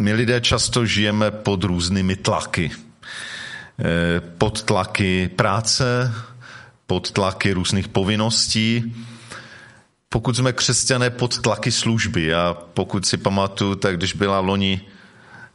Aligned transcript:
my 0.00 0.12
lidé 0.12 0.40
často 0.40 0.86
žijeme 0.86 1.30
pod 1.30 1.64
různými 1.64 2.16
tlaky. 2.16 2.70
Eh, 3.78 4.20
pod 4.20 4.62
tlaky 4.62 5.28
práce, 5.28 6.12
pod 6.86 7.10
tlaky 7.10 7.52
různých 7.52 7.88
povinností, 7.88 8.96
pokud 10.08 10.36
jsme 10.36 10.52
křesťané 10.52 11.10
pod 11.10 11.38
tlaky 11.38 11.72
služby 11.72 12.34
a 12.34 12.56
pokud 12.74 13.06
si 13.06 13.16
pamatuju, 13.16 13.74
tak 13.74 13.96
když 13.96 14.12
byla 14.12 14.40
loni 14.40 14.80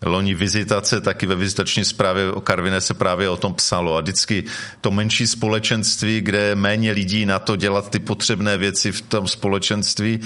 loni 0.01 0.33
vizitace, 0.33 1.01
taky 1.01 1.25
ve 1.25 1.35
vizitační 1.35 1.85
zprávě 1.85 2.31
o 2.31 2.41
Karvine 2.41 2.81
se 2.81 2.93
právě 2.93 3.29
o 3.29 3.37
tom 3.37 3.53
psalo. 3.53 3.97
A 3.97 4.01
vždycky 4.01 4.43
to 4.81 4.91
menší 4.91 5.27
společenství, 5.27 6.21
kde 6.21 6.39
je 6.39 6.55
méně 6.55 6.91
lidí 6.91 7.25
na 7.25 7.39
to 7.39 7.55
dělat 7.55 7.89
ty 7.89 7.99
potřebné 7.99 8.57
věci 8.57 8.91
v 8.91 9.01
tom 9.01 9.27
společenství, 9.27 10.19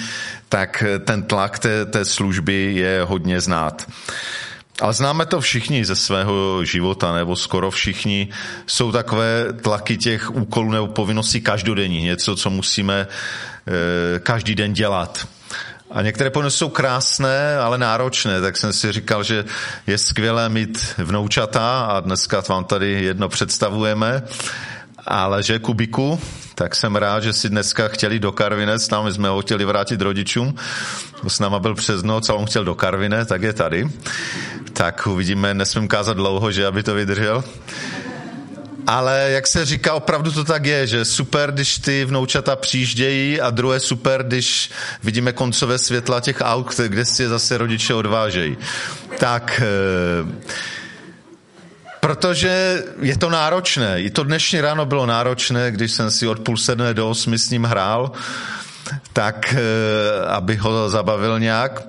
tak 0.49 0.83
ten 1.05 1.23
tlak 1.23 1.59
té, 1.59 1.85
té 1.85 2.05
služby 2.05 2.73
je 2.75 3.03
hodně 3.03 3.41
znát. 3.41 3.87
Ale 4.81 4.93
známe 4.93 5.25
to 5.25 5.41
všichni 5.41 5.85
ze 5.85 5.95
svého 5.95 6.65
života, 6.65 7.13
nebo 7.13 7.35
skoro 7.35 7.71
všichni. 7.71 8.27
Jsou 8.65 8.91
takové 8.91 9.53
tlaky 9.53 9.97
těch 9.97 10.31
úkolů 10.35 10.71
nebo 10.71 10.87
povinností 10.87 11.41
každodenní, 11.41 12.01
něco, 12.01 12.35
co 12.35 12.49
musíme 12.49 13.07
e, 13.07 14.19
každý 14.19 14.55
den 14.55 14.73
dělat. 14.73 15.27
A 15.91 16.01
některé 16.01 16.29
povinnosti 16.29 16.57
jsou 16.57 16.69
krásné, 16.69 17.57
ale 17.57 17.77
náročné, 17.77 18.41
tak 18.41 18.57
jsem 18.57 18.73
si 18.73 18.91
říkal, 18.91 19.23
že 19.23 19.45
je 19.87 19.97
skvělé 19.97 20.49
mít 20.49 20.95
vnoučata 20.97 21.81
a 21.81 21.99
dneska 21.99 22.43
vám 22.49 22.65
tady 22.65 23.03
jedno 23.03 23.29
představujeme, 23.29 24.23
ale 25.07 25.43
že 25.43 25.59
Kubiku, 25.59 26.19
tak 26.55 26.75
jsem 26.75 26.95
rád, 26.95 27.23
že 27.23 27.33
si 27.33 27.49
dneska 27.49 27.87
chtěli 27.87 28.19
do 28.19 28.31
Karvinec, 28.31 28.87
tam 28.87 29.13
jsme 29.13 29.29
ho 29.29 29.41
chtěli 29.41 29.65
vrátit 29.65 30.01
rodičům, 30.01 30.55
s 31.27 31.39
náma 31.39 31.59
byl 31.59 31.75
přes 31.75 32.03
noc 32.03 32.29
a 32.29 32.33
on 32.33 32.45
chtěl 32.45 32.65
do 32.65 32.75
Karvine, 32.75 33.25
tak 33.25 33.41
je 33.41 33.53
tady. 33.53 33.89
Tak 34.73 35.07
uvidíme, 35.07 35.53
nesmím 35.53 35.87
kázat 35.87 36.17
dlouho, 36.17 36.51
že 36.51 36.65
aby 36.65 36.83
to 36.83 36.93
vydržel. 36.93 37.43
Ale 38.89 39.27
jak 39.31 39.47
se 39.47 39.65
říká, 39.65 39.93
opravdu 39.93 40.31
to 40.31 40.43
tak 40.43 40.65
je, 40.65 40.87
že 40.87 41.05
super, 41.05 41.51
když 41.51 41.77
ty 41.77 42.05
vnoučata 42.05 42.55
přijíždějí 42.55 43.41
a 43.41 43.49
druhé 43.49 43.79
super, 43.79 44.23
když 44.23 44.71
vidíme 45.03 45.31
koncové 45.33 45.77
světla 45.77 46.19
těch 46.19 46.41
aut, 46.41 46.79
kde 46.87 47.05
si 47.05 47.23
je 47.23 47.29
zase 47.29 47.57
rodiče 47.57 47.93
odvážejí. 47.93 48.57
Tak 49.19 49.61
eh, 49.61 50.49
protože 51.99 52.83
je 53.01 53.17
to 53.17 53.29
náročné. 53.29 54.01
I 54.01 54.09
to 54.09 54.23
dnešní 54.23 54.61
ráno 54.61 54.85
bylo 54.85 55.05
náročné, 55.05 55.71
když 55.71 55.91
jsem 55.91 56.11
si 56.11 56.27
od 56.27 56.39
půl 56.39 56.57
sedmé 56.57 56.93
do 56.93 57.09
osmi 57.09 57.39
s 57.39 57.49
ním 57.49 57.63
hrál, 57.63 58.11
tak 59.13 59.53
eh, 59.53 60.25
aby 60.27 60.55
ho 60.55 60.89
zabavil 60.89 61.39
nějak, 61.39 61.81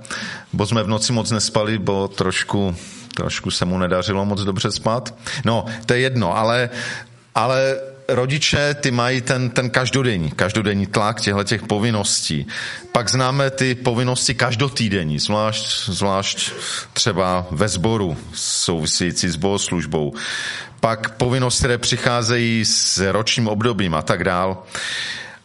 bo 0.53 0.67
jsme 0.67 0.83
v 0.83 0.89
noci 0.89 1.13
moc 1.13 1.31
nespali, 1.31 1.79
bo 1.79 2.09
trošku 2.09 2.77
trošku 3.15 3.51
se 3.51 3.65
mu 3.65 3.79
nedařilo 3.79 4.25
moc 4.25 4.41
dobře 4.41 4.73
spát. 4.73 5.15
No, 5.45 5.65
to 5.87 5.93
je 5.93 6.01
jedno, 6.01 6.37
ale, 6.37 6.71
ale 7.35 7.77
rodiče, 8.09 8.75
ty 8.75 8.91
mají 8.91 9.21
ten, 9.21 9.51
ten 9.51 9.71
každodenní, 9.71 10.31
každodenní 10.31 10.87
tlak 10.87 11.21
těchto 11.21 11.45
těch 11.45 11.63
povinností. 11.63 12.47
Pak 12.93 13.11
známe 13.11 13.51
ty 13.51 13.75
povinnosti 13.75 14.35
každotýdenní, 14.35 15.19
zvlášť, 15.19 15.89
zvlášť 15.89 16.53
třeba 16.93 17.47
ve 17.51 17.69
sboru 17.69 18.17
související 18.35 19.29
s 19.29 19.37
bohoslužbou. 19.37 20.15
Pak 20.81 21.15
povinnosti, 21.15 21.59
které 21.59 21.79
přicházejí 21.79 22.65
s 22.65 23.13
ročním 23.13 23.49
obdobím 23.49 23.95
a 23.95 24.03
tak 24.03 24.25
dál. 24.25 24.63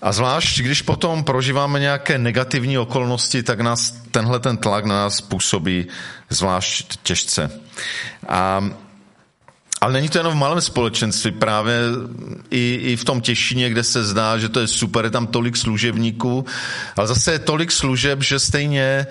A 0.01 0.11
zvlášť, 0.11 0.59
když 0.59 0.81
potom 0.81 1.23
prožíváme 1.23 1.79
nějaké 1.79 2.17
negativní 2.17 2.77
okolnosti, 2.77 3.43
tak 3.43 3.59
nás 3.59 3.93
tenhle 4.11 4.39
ten 4.39 4.57
tlak 4.57 4.85
na 4.85 4.95
nás 4.95 5.21
působí 5.21 5.88
zvlášť 6.29 6.99
těžce. 7.03 7.51
A 8.27 8.69
ale 9.81 9.93
není 9.93 10.09
to 10.09 10.17
jenom 10.17 10.33
v 10.33 10.38
malém 10.38 10.61
společenství, 10.61 11.31
právě 11.31 11.79
i, 12.51 12.79
i 12.83 12.95
v 12.95 13.03
tom 13.03 13.21
Těšině, 13.21 13.69
kde 13.69 13.83
se 13.83 14.03
zdá, 14.03 14.38
že 14.38 14.50
to 14.50 14.59
je 14.59 14.67
super, 14.67 15.05
je 15.05 15.11
tam 15.11 15.28
tolik 15.28 15.57
služebníků, 15.57 16.45
ale 16.95 17.07
zase 17.07 17.31
je 17.31 17.39
tolik 17.39 17.72
služeb, 17.72 18.23
že 18.23 18.39
stejně 18.39 18.81
e, 18.81 19.07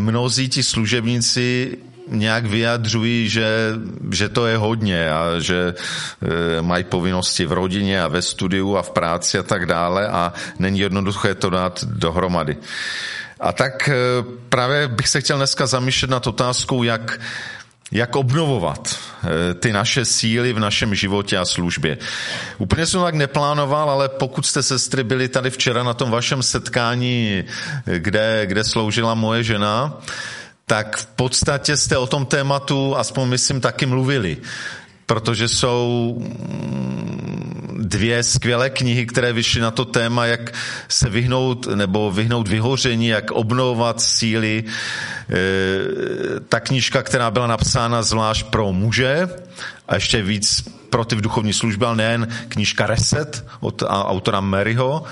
mnozí 0.00 0.48
ti 0.48 0.62
služebníci 0.62 1.76
nějak 2.08 2.46
vyjadřují, 2.46 3.28
že, 3.28 3.72
že 4.12 4.28
to 4.28 4.46
je 4.46 4.56
hodně 4.56 5.10
a 5.10 5.38
že 5.38 5.74
e, 6.58 6.62
mají 6.62 6.84
povinnosti 6.84 7.46
v 7.46 7.52
rodině 7.52 8.02
a 8.02 8.08
ve 8.08 8.22
studiu 8.22 8.76
a 8.76 8.82
v 8.82 8.90
práci 8.90 9.38
a 9.38 9.42
tak 9.42 9.66
dále 9.66 10.08
a 10.08 10.32
není 10.58 10.78
jednoduché 10.78 11.34
to 11.34 11.50
dát 11.50 11.84
dohromady. 11.84 12.56
A 13.40 13.52
tak 13.52 13.88
e, 13.88 13.94
právě 14.48 14.88
bych 14.88 15.08
se 15.08 15.20
chtěl 15.20 15.36
dneska 15.36 15.66
zamýšlet 15.66 16.10
nad 16.10 16.26
otázkou, 16.26 16.82
jak, 16.82 17.20
jak 17.92 18.16
obnovovat 18.16 18.98
e, 19.50 19.54
ty 19.54 19.72
naše 19.72 20.04
síly 20.04 20.52
v 20.52 20.58
našem 20.58 20.94
životě 20.94 21.38
a 21.38 21.44
službě. 21.44 21.98
Úplně 22.58 22.86
jsem 22.86 23.00
tak 23.00 23.14
neplánoval, 23.14 23.90
ale 23.90 24.08
pokud 24.08 24.46
jste 24.46 24.62
sestry 24.62 25.04
byli 25.04 25.28
tady 25.28 25.50
včera 25.50 25.82
na 25.82 25.94
tom 25.94 26.10
vašem 26.10 26.42
setkání, 26.42 27.44
kde, 27.84 28.46
kde 28.46 28.64
sloužila 28.64 29.14
moje 29.14 29.42
žena, 29.42 30.00
tak 30.66 30.96
v 30.96 31.06
podstatě 31.06 31.76
jste 31.76 31.98
o 31.98 32.06
tom 32.06 32.26
tématu, 32.26 32.96
aspoň 32.96 33.28
myslím, 33.28 33.60
taky 33.60 33.86
mluvili 33.86 34.36
protože 35.06 35.48
jsou 35.48 36.16
dvě 37.84 38.22
skvělé 38.22 38.70
knihy, 38.70 39.06
které 39.06 39.32
vyšly 39.32 39.60
na 39.60 39.70
to 39.70 39.84
téma, 39.84 40.26
jak 40.26 40.52
se 40.88 41.08
vyhnout 41.08 41.66
nebo 41.74 42.10
vyhnout 42.10 42.48
vyhoření, 42.48 43.08
jak 43.08 43.30
obnovovat 43.30 44.00
síly. 44.00 44.64
E, 44.64 46.40
ta 46.48 46.60
knížka, 46.60 47.02
která 47.02 47.30
byla 47.30 47.46
napsána 47.46 48.02
zvlášť 48.02 48.46
pro 48.46 48.72
muže 48.72 49.28
a 49.88 49.94
ještě 49.94 50.22
víc 50.22 50.64
pro 50.94 51.04
ty 51.04 51.16
v 51.16 51.20
duchovní 51.20 51.52
službě, 51.52 51.86
ale 51.88 51.96
nejen 51.96 52.28
knížka 52.48 52.86
Reset 52.86 53.46
od 53.60 53.82
autora 53.82 54.40
Maryho. 54.40 55.02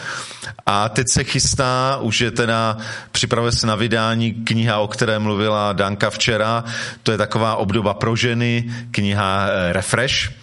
A 0.67 0.89
teď 0.89 1.09
se 1.09 1.25
chystá, 1.25 1.99
už 2.01 2.21
je 2.21 2.31
teda, 2.31 2.77
připravuje 3.13 3.53
se 3.53 3.67
na 3.67 3.75
vydání 3.75 4.33
kniha, 4.33 4.79
o 4.79 4.89
které 4.89 5.19
mluvila 5.19 5.73
Danka 5.73 6.11
včera. 6.11 6.65
To 7.03 7.13
je 7.13 7.19
taková 7.19 7.57
obdoba 7.57 7.95
pro 7.95 8.17
ženy, 8.17 8.71
kniha 8.91 9.47
eh, 9.47 9.73
Refresh. 9.73 10.42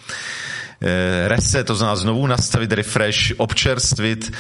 Eh, 0.82 1.28
reset, 1.28 1.68
to 1.68 1.76
znamená 1.76 1.96
znovu 1.96 2.28
nastavit 2.28 2.72
refresh, 2.72 3.32
občerstvit 3.38 4.32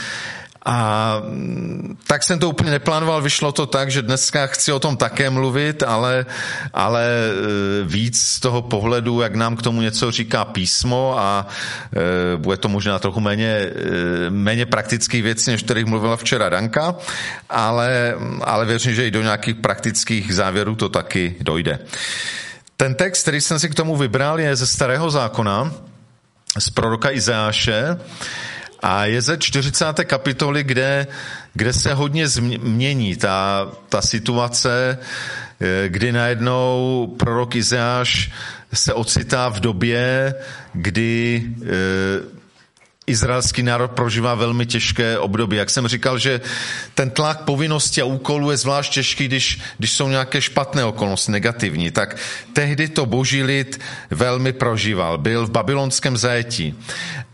a 0.66 1.22
mm, 1.26 1.98
tak 2.08 2.24
jsem 2.24 2.40
to 2.40 2.50
úplně 2.50 2.72
neplánoval, 2.72 3.22
vyšlo 3.22 3.52
to 3.52 3.66
tak, 3.66 3.92
že 3.92 4.02
dneska 4.02 4.48
chci 4.48 4.72
o 4.72 4.80
tom 4.80 4.98
také 4.98 5.30
mluvit, 5.30 5.84
ale, 5.84 6.26
ale 6.74 7.06
e, 7.06 7.84
víc 7.84 8.22
z 8.22 8.40
toho 8.40 8.62
pohledu, 8.62 9.22
jak 9.22 9.36
nám 9.36 9.56
k 9.56 9.62
tomu 9.62 9.82
něco 9.82 10.12
říká 10.12 10.46
písmo 10.46 11.16
a 11.18 11.48
e, 12.34 12.38
bude 12.38 12.58
to 12.58 12.70
možná 12.70 13.00
trochu 13.00 13.20
méně, 13.20 13.48
e, 13.48 13.72
méně 14.30 14.66
praktických 14.66 15.24
věcí, 15.24 15.52
než 15.52 15.64
kterých 15.64 15.86
mluvila 15.86 16.18
včera 16.18 16.50
Danka, 16.50 16.96
ale, 17.50 18.16
ale 18.42 18.66
věřím, 18.66 18.96
že 18.96 19.08
i 19.08 19.12
do 19.12 19.22
nějakých 19.22 19.56
praktických 19.56 20.36
závěrů 20.36 20.76
to 20.76 20.90
taky 20.90 21.36
dojde. 21.42 21.80
Ten 22.78 22.96
text, 22.96 23.22
který 23.22 23.42
jsem 23.42 23.60
si 23.60 23.70
k 23.70 23.76
tomu 23.76 23.96
vybral, 23.96 24.40
je 24.40 24.56
ze 24.56 24.68
Starého 24.68 25.12
zákona, 25.12 25.72
z 26.58 26.70
proroka 26.70 27.12
Izáše, 27.12 27.98
a 28.82 29.06
je 29.06 29.22
ze 29.22 29.38
40. 29.38 29.86
kapitoly, 30.04 30.64
kde, 30.64 31.08
kde 31.54 31.74
se 31.74 31.94
hodně 31.94 32.28
změní 32.28 33.16
ta, 33.16 33.68
ta 33.90 34.02
situace, 34.02 34.98
eh, 35.60 35.90
kdy 35.90 36.12
najednou 36.12 37.16
prorok 37.20 37.56
Izeáš 37.56 38.32
se 38.74 38.94
ocitá 38.94 39.50
v 39.50 39.60
době, 39.60 40.34
kdy 40.74 41.44
eh, 41.62 42.39
izraelský 43.10 43.64
národ 43.64 43.92
prožívá 43.92 44.36
velmi 44.36 44.66
těžké 44.66 45.20
období. 45.20 45.58
Jak 45.58 45.70
jsem 45.70 45.88
říkal, 45.88 46.18
že 46.18 46.42
ten 46.94 47.10
tlak 47.10 47.42
povinnosti 47.42 48.02
a 48.02 48.06
úkolů 48.06 48.52
je 48.52 48.58
zvlášť 48.58 48.94
těžký, 48.94 49.26
když, 49.26 49.60
když 49.78 49.92
jsou 49.92 50.08
nějaké 50.10 50.42
špatné 50.42 50.86
okolnosti, 50.86 51.32
negativní, 51.32 51.92
tak 51.92 52.18
tehdy 52.54 52.88
to 52.88 53.06
boží 53.06 53.44
lid 53.44 53.80
velmi 54.10 54.54
prožíval. 54.54 55.18
Byl 55.18 55.48
v 55.48 55.52
babylonském 55.52 56.18
zajetí 56.18 56.76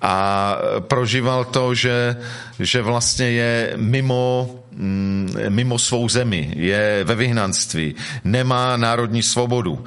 a 0.02 0.58
prožíval 0.80 1.46
to, 1.46 1.76
že, 1.76 2.16
že 2.60 2.82
vlastně 2.82 3.26
je 3.26 3.74
mimo 3.76 4.50
mm, 4.72 5.36
mimo 5.50 5.80
svou 5.80 6.10
zemi, 6.10 6.54
je 6.56 7.04
ve 7.04 7.16
vyhnanství, 7.16 7.96
nemá 8.24 8.78
národní 8.78 9.24
svobodu 9.24 9.84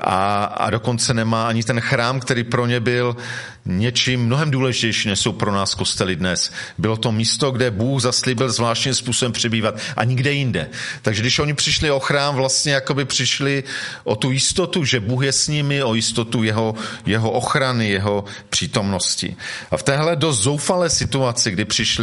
a, 0.00 0.44
a 0.44 0.70
dokonce 0.70 1.14
nemá 1.14 1.48
ani 1.48 1.62
ten 1.62 1.80
chrám, 1.80 2.20
který 2.20 2.44
pro 2.44 2.66
ně 2.66 2.80
byl 2.80 3.16
něčím 3.64 4.26
mnohem 4.26 4.50
důležitější, 4.50 5.08
než 5.08 5.18
jsou 5.18 5.32
pro 5.32 5.52
nás 5.52 5.74
kostely 5.74 6.16
dnes. 6.16 6.52
Bylo 6.78 6.96
to 6.96 7.12
místo, 7.12 7.50
kde 7.50 7.70
Bůh 7.70 8.02
zaslíbil 8.02 8.52
zvláštním 8.52 8.94
způsobem 8.94 9.32
přebývat 9.32 9.74
a 9.96 10.04
nikde 10.04 10.32
jinde. 10.32 10.70
Takže 11.02 11.22
když 11.22 11.38
oni 11.38 11.54
přišli 11.54 11.90
o 11.90 12.00
chrám, 12.00 12.34
vlastně 12.34 12.72
jakoby 12.72 13.04
přišli 13.04 13.64
o 14.04 14.16
tu 14.16 14.30
jistotu, 14.30 14.84
že 14.84 15.00
Bůh 15.00 15.24
je 15.24 15.32
s 15.32 15.48
nimi, 15.48 15.82
o 15.82 15.94
jistotu 15.94 16.42
jeho, 16.42 16.74
jeho 17.06 17.30
ochrany, 17.30 17.88
jeho 17.90 18.24
přítomnosti. 18.50 19.36
A 19.70 19.76
v 19.76 19.82
téhle 19.82 20.16
dost 20.16 20.42
zoufalé 20.42 20.90
situaci, 20.90 21.50
kdy 21.50 21.64
přišli 21.64 22.01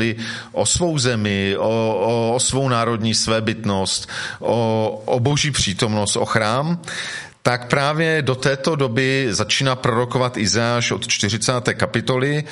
o 0.52 0.66
svou 0.66 0.98
zemi, 0.98 1.56
o, 1.58 1.70
o, 1.70 2.36
o 2.36 2.40
svou 2.40 2.70
národní 2.70 3.14
svébytnost, 3.14 4.10
o, 4.40 5.04
o 5.06 5.20
boží 5.20 5.52
přítomnost, 5.52 6.16
o 6.16 6.26
chrám, 6.26 6.82
tak 7.42 7.68
právě 7.68 8.22
do 8.22 8.36
této 8.36 8.76
doby 8.76 9.28
začíná 9.30 9.76
prorokovat 9.76 10.38
Izáš 10.38 10.92
od 10.92 11.08
40. 11.08 11.54
kapitoly 11.74 12.44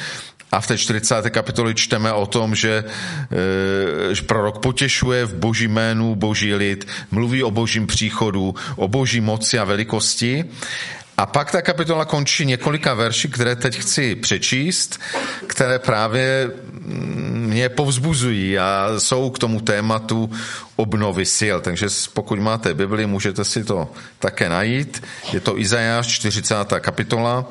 a 0.51 0.61
v 0.61 0.67
té 0.67 0.77
40. 0.77 1.29
kapitoli 1.29 1.75
čteme 1.75 2.13
o 2.13 2.25
tom, 2.25 2.55
že, 2.55 2.83
e, 3.31 4.15
že 4.15 4.21
prorok 4.21 4.59
potěšuje 4.59 5.25
v 5.25 5.35
boží 5.35 5.67
jménu 5.67 6.15
boží 6.15 6.53
lid, 6.53 6.87
mluví 7.11 7.43
o 7.43 7.51
božím 7.51 7.87
příchodu, 7.87 8.55
o 8.75 8.87
boží 8.87 9.21
moci 9.21 9.59
a 9.59 9.63
velikosti. 9.63 10.45
A 11.17 11.25
pak 11.25 11.51
ta 11.51 11.61
kapitola 11.61 12.05
končí 12.05 12.45
několika 12.45 12.93
verši, 12.93 13.27
které 13.27 13.55
teď 13.55 13.77
chci 13.77 14.15
přečíst, 14.15 14.99
které 15.47 15.79
právě 15.79 16.51
mě 17.33 17.69
povzbuzují 17.69 18.59
a 18.59 18.89
jsou 18.97 19.29
k 19.29 19.39
tomu 19.39 19.61
tématu 19.61 20.31
obnovy 20.75 21.25
sil. 21.37 21.57
Takže 21.61 21.87
pokud 22.13 22.39
máte 22.39 22.73
Bibli, 22.73 23.05
můžete 23.05 23.45
si 23.45 23.63
to 23.63 23.91
také 24.19 24.49
najít. 24.49 25.03
Je 25.33 25.39
to 25.39 25.59
Izajáš 25.59 26.07
40. 26.07 26.55
kapitola 26.79 27.45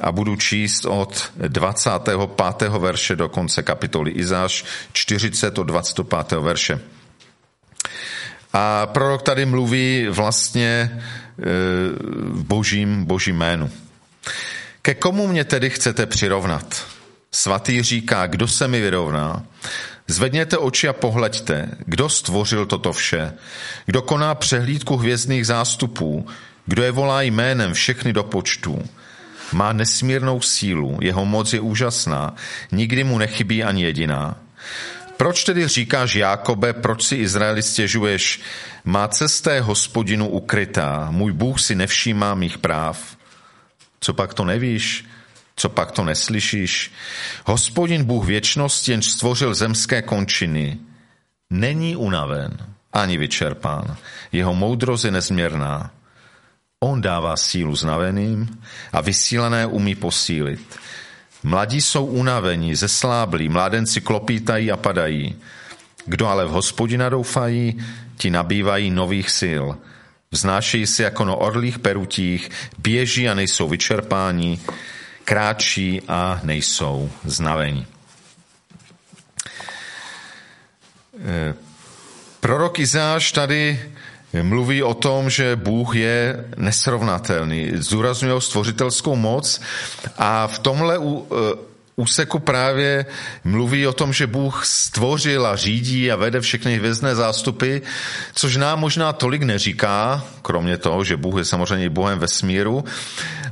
a 0.00 0.12
budu 0.12 0.36
číst 0.36 0.84
od 0.84 1.30
25. 1.36 2.68
verše 2.78 3.16
do 3.16 3.28
konce 3.28 3.62
kapitoly 3.62 4.10
Izáš 4.10 4.64
40 4.92 5.58
od 5.58 5.62
25. 5.62 6.40
verše. 6.40 6.80
A 8.52 8.86
prorok 8.86 9.22
tady 9.22 9.46
mluví 9.46 10.06
vlastně 10.10 11.00
v 11.38 12.44
božím, 12.44 13.04
božím 13.04 13.36
jménu. 13.36 13.70
Ke 14.82 14.94
komu 14.94 15.26
mě 15.26 15.44
tedy 15.44 15.70
chcete 15.70 16.06
přirovnat? 16.06 16.86
Svatý 17.32 17.82
říká, 17.82 18.26
kdo 18.26 18.48
se 18.48 18.68
mi 18.68 18.80
vyrovná? 18.80 19.42
Zvedněte 20.08 20.58
oči 20.58 20.88
a 20.88 20.92
pohleďte, 20.92 21.68
kdo 21.86 22.08
stvořil 22.08 22.66
toto 22.66 22.92
vše, 22.92 23.32
kdo 23.86 24.02
koná 24.02 24.34
přehlídku 24.34 24.96
hvězdných 24.96 25.46
zástupů, 25.46 26.26
kdo 26.66 26.82
je 26.82 26.90
volá 26.90 27.22
jménem 27.22 27.74
všechny 27.74 28.12
do 28.12 28.22
počtu. 28.22 28.84
Má 29.52 29.72
nesmírnou 29.72 30.40
sílu, 30.40 30.98
jeho 31.00 31.24
moc 31.24 31.52
je 31.52 31.60
úžasná, 31.60 32.34
nikdy 32.72 33.04
mu 33.04 33.18
nechybí 33.18 33.64
ani 33.64 33.82
jediná. 33.82 34.36
Proč 35.16 35.44
tedy 35.44 35.68
říkáš 35.68 36.14
Jákobe, 36.14 36.72
proč 36.72 37.02
si 37.02 37.16
Izraeli 37.16 37.62
stěžuješ? 37.62 38.40
Má 38.84 39.08
cesta 39.08 39.54
je 39.54 39.60
hospodinu 39.60 40.28
ukrytá, 40.28 41.08
můj 41.10 41.32
Bůh 41.32 41.60
si 41.60 41.74
nevšímá 41.74 42.34
mých 42.34 42.58
práv. 42.58 43.16
Co 44.00 44.14
pak 44.14 44.34
to 44.34 44.44
nevíš? 44.44 45.04
Co 45.56 45.68
pak 45.68 45.90
to 45.90 46.04
neslyšíš? 46.04 46.92
Hospodin 47.44 48.04
Bůh 48.04 48.26
věčnosti 48.26 48.90
jen 48.90 49.02
stvořil 49.02 49.54
zemské 49.54 50.02
končiny. 50.02 50.78
Není 51.50 51.96
unaven 51.96 52.56
ani 52.92 53.18
vyčerpán. 53.18 53.96
Jeho 54.32 54.54
moudrost 54.54 55.04
je 55.04 55.10
nezměrná. 55.10 55.90
On 56.80 57.00
dává 57.00 57.36
sílu 57.36 57.76
znaveným 57.76 58.62
a 58.92 59.00
vysílené 59.00 59.66
umí 59.66 59.94
posílit. 59.94 60.78
Mladí 61.46 61.80
jsou 61.80 62.04
unavení, 62.04 62.74
zesláblí, 62.74 63.48
mládenci 63.48 64.00
klopítají 64.00 64.72
a 64.72 64.76
padají. 64.76 65.36
Kdo 66.06 66.26
ale 66.26 66.46
v 66.46 66.50
hospodina 66.50 67.08
doufají, 67.08 67.84
ti 68.16 68.30
nabývají 68.30 68.90
nových 68.90 69.30
sil. 69.40 69.64
Vznášejí 70.30 70.86
se 70.86 71.02
jako 71.02 71.24
na 71.24 71.34
orlých 71.34 71.78
perutích, 71.78 72.50
běží 72.78 73.28
a 73.28 73.34
nejsou 73.34 73.68
vyčerpáni, 73.68 74.60
kráčí 75.24 76.02
a 76.08 76.40
nejsou 76.42 77.10
znavení. 77.24 77.86
Eh, 81.24 81.54
prorok 82.40 82.78
Izáš 82.78 83.32
tady 83.32 83.92
mluví 84.42 84.82
o 84.82 84.94
tom, 84.94 85.30
že 85.30 85.56
Bůh 85.56 85.96
je 85.96 86.44
nesrovnatelný. 86.56 87.70
Zdůrazňuje 87.74 88.40
stvořitelskou 88.40 89.16
moc 89.16 89.60
a 90.18 90.46
v 90.46 90.58
tomhle 90.58 90.96
eh, 90.96 91.36
úseku 91.96 92.38
právě 92.38 93.06
mluví 93.44 93.86
o 93.86 93.92
tom, 93.92 94.12
že 94.12 94.26
Bůh 94.26 94.66
stvořil 94.66 95.46
a 95.46 95.56
řídí 95.56 96.12
a 96.12 96.16
vede 96.16 96.40
všechny 96.40 96.76
hvězdné 96.76 97.14
zástupy, 97.14 97.78
což 98.34 98.56
nám 98.56 98.80
možná 98.80 99.12
tolik 99.12 99.42
neříká, 99.42 100.24
kromě 100.42 100.76
toho, 100.76 101.04
že 101.04 101.16
Bůh 101.16 101.38
je 101.38 101.44
samozřejmě 101.44 101.90
Bohem 101.90 102.18
vesmíru, 102.18 102.84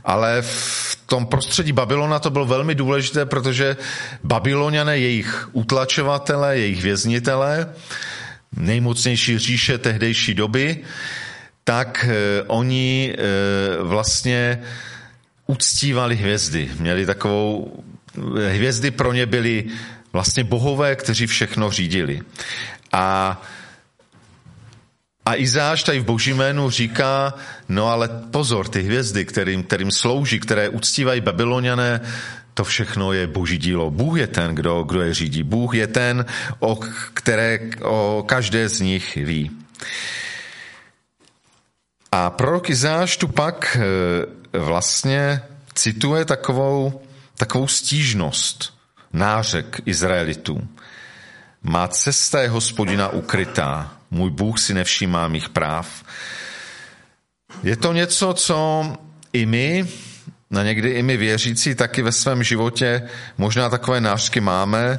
ale 0.05 0.43
v 0.43 0.99
tom 1.07 1.27
prostředí 1.27 1.73
Babylona 1.73 2.19
to 2.19 2.31
bylo 2.31 2.45
velmi 2.45 2.75
důležité, 2.75 3.27
protože 3.27 3.77
Babyloniané, 4.25 4.99
jejich 4.99 5.49
utlačovatele, 5.53 6.59
jejich 6.59 6.83
věznitele, 6.83 7.67
nejmocnější 8.57 9.39
říše 9.39 9.79
tehdejší 9.79 10.35
doby, 10.35 10.79
tak 11.65 12.07
eh, 12.09 12.43
oni 12.47 13.15
eh, 13.19 13.83
vlastně 13.83 14.63
uctívali 15.47 16.17
hvězdy. 16.17 16.71
Měli 16.79 17.07
takovou, 17.07 17.85
hvězdy 18.49 18.91
pro 18.91 19.13
ně 19.13 19.27
byly 19.27 19.65
vlastně 20.13 20.45
bohové, 20.45 20.97
kteří 20.97 21.27
všechno 21.27 21.71
řídili. 21.71 22.21
A 22.93 23.43
a 25.27 25.35
Izáš 25.35 25.83
tady 25.83 26.01
v 26.01 26.05
boží 26.05 26.35
jménu 26.35 26.71
říká, 26.71 27.35
no 27.69 27.89
ale 27.89 28.09
pozor, 28.31 28.69
ty 28.69 28.83
hvězdy, 28.83 29.25
kterým, 29.25 29.63
kterým 29.63 29.91
slouží, 29.91 30.41
které 30.41 30.69
uctívají 30.69 31.21
babyloniané, 31.21 32.01
to 32.55 32.65
všechno 32.65 33.13
je 33.13 33.27
boží 33.27 33.59
dílo. 33.59 33.91
Bůh 33.91 34.19
je 34.19 34.27
ten, 34.27 34.55
kdo, 34.55 34.83
kdo 34.83 35.03
je 35.03 35.15
řídí. 35.15 35.43
Bůh 35.43 35.75
je 35.75 35.87
ten, 35.87 36.25
o, 36.59 36.81
které, 37.15 37.59
o 37.83 38.25
každé 38.29 38.69
z 38.69 38.81
nich 38.81 39.17
ví. 39.17 39.51
A 42.13 42.31
prorok 42.31 42.71
Izáš 42.71 43.17
tu 43.17 43.29
pak 43.29 43.77
e, 43.77 44.59
vlastně 44.59 45.43
cituje 45.75 46.25
takovou, 46.25 47.03
takovou 47.37 47.69
stížnost, 47.69 48.75
nářek 49.13 49.81
Izraelitů. 49.87 50.69
Má 51.63 51.89
cesta 51.89 52.43
je 52.43 52.49
hospodina 52.49 53.09
ukrytá, 53.09 53.93
můj 54.11 54.31
Bůh 54.31 54.61
si 54.61 54.75
nevšímá 54.75 55.29
mých 55.29 55.49
práv. 55.49 56.05
Je 57.63 57.77
to 57.77 57.93
něco, 57.93 58.35
co 58.35 58.87
i 59.33 59.47
my, 59.47 59.89
na 60.55 60.63
někdy 60.63 60.89
i 60.91 61.03
my 61.03 61.17
věřící, 61.17 61.75
taky 61.75 62.03
ve 62.03 62.13
svém 62.13 62.43
životě 62.43 63.03
možná 63.39 63.69
takové 63.69 64.01
nářky 64.01 64.41
máme, 64.41 64.99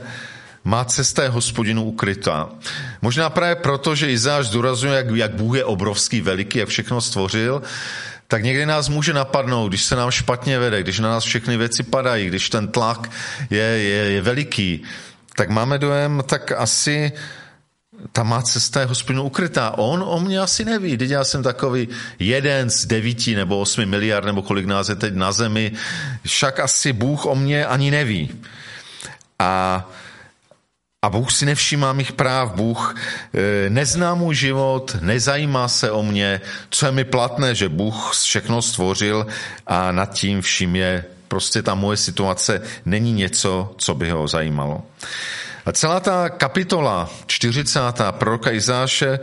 má 0.64 0.86
cesta 0.86 1.24
je 1.24 1.30
hospodinu 1.30 1.84
ukrytá. 1.84 2.50
Možná 3.02 3.30
právě 3.30 3.56
proto, 3.56 3.96
že 3.96 4.12
Izáš 4.12 4.46
zdůrazňuje, 4.46 4.98
jak, 4.98 5.08
jak 5.16 5.36
Bůh 5.36 5.58
je 5.58 5.66
obrovský, 5.66 6.22
veliký, 6.22 6.60
jak 6.60 6.70
všechno 6.70 7.02
stvořil, 7.02 7.62
tak 8.28 8.44
někdy 8.44 8.66
nás 8.66 8.90
může 8.90 9.14
napadnout, 9.14 9.70
když 9.70 9.84
se 9.84 9.96
nám 9.96 10.12
špatně 10.12 10.60
vede, 10.60 10.84
když 10.84 11.00
na 11.00 11.10
nás 11.10 11.24
všechny 11.24 11.58
věci 11.58 11.84
padají, 11.84 12.28
když 12.28 12.50
ten 12.50 12.68
tlak 12.68 13.12
je, 13.50 13.64
je, 13.64 14.12
je 14.12 14.22
veliký, 14.22 14.84
tak 15.36 15.50
máme 15.50 15.78
dojem, 15.78 16.24
tak 16.26 16.52
asi 16.52 17.12
ta 18.12 18.24
má 18.24 18.42
cesta 18.42 18.80
je 18.80 18.86
hospodinu 18.86 19.24
ukrytá. 19.24 19.78
On 19.78 20.04
o 20.08 20.20
mě 20.20 20.40
asi 20.40 20.66
neví. 20.66 20.98
Teď 20.98 21.10
já 21.10 21.24
jsem 21.24 21.44
takový 21.44 21.88
jeden 22.20 22.70
z 22.70 22.86
devíti 22.86 23.36
nebo 23.36 23.60
osmi 23.60 23.86
miliard, 23.86 24.26
nebo 24.26 24.42
kolik 24.42 24.66
nás 24.66 24.90
je 24.90 24.96
teď 24.96 25.14
na 25.14 25.32
zemi. 25.32 25.72
Však 26.26 26.60
asi 26.60 26.94
Bůh 26.94 27.26
o 27.26 27.36
mě 27.36 27.66
ani 27.66 27.92
neví. 27.92 28.30
A 29.40 29.86
a 31.02 31.10
Bůh 31.10 31.32
si 31.32 31.46
nevšímá 31.46 31.94
mých 31.94 32.12
práv, 32.12 32.56
Bůh 32.56 32.96
e, 33.34 33.70
nezná 33.70 34.16
můj 34.16 34.36
život, 34.36 34.98
nezajímá 35.02 35.68
se 35.68 35.92
o 35.92 36.04
mě, 36.04 36.42
co 36.70 36.86
je 36.86 36.92
mi 36.92 37.04
platné, 37.04 37.56
že 37.56 37.70
Bůh 37.70 38.12
všechno 38.14 38.62
stvořil 38.62 39.28
a 39.68 39.92
nad 39.92 40.14
tím 40.14 40.42
vším 40.42 40.76
je 40.76 41.06
prostě 41.28 41.62
ta 41.62 41.76
moje 41.76 41.98
situace 41.98 42.62
není 42.86 43.14
něco, 43.14 43.76
co 43.78 43.94
by 43.94 44.10
ho 44.10 44.28
zajímalo. 44.28 44.82
A 45.66 45.72
celá 45.72 46.00
ta 46.00 46.30
kapitola 46.30 47.10
40. 47.28 47.80
proroka 48.12 48.52
Izáše 48.52 49.20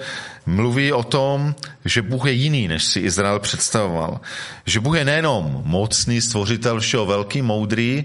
mluví 0.47 0.93
o 0.93 1.03
tom, 1.03 1.55
že 1.85 2.03
Bůh 2.03 2.27
je 2.27 2.33
jiný, 2.33 2.69
než 2.69 2.85
si 2.85 3.01
Izrael 3.01 3.39
představoval. 3.39 4.21
Že 4.67 4.81
Bůh 4.81 4.97
je 4.97 5.05
nejenom 5.05 5.63
mocný 5.65 6.21
stvořitel 6.21 6.81
všeho 6.81 7.07
velký, 7.07 7.43
moudrý, 7.43 8.05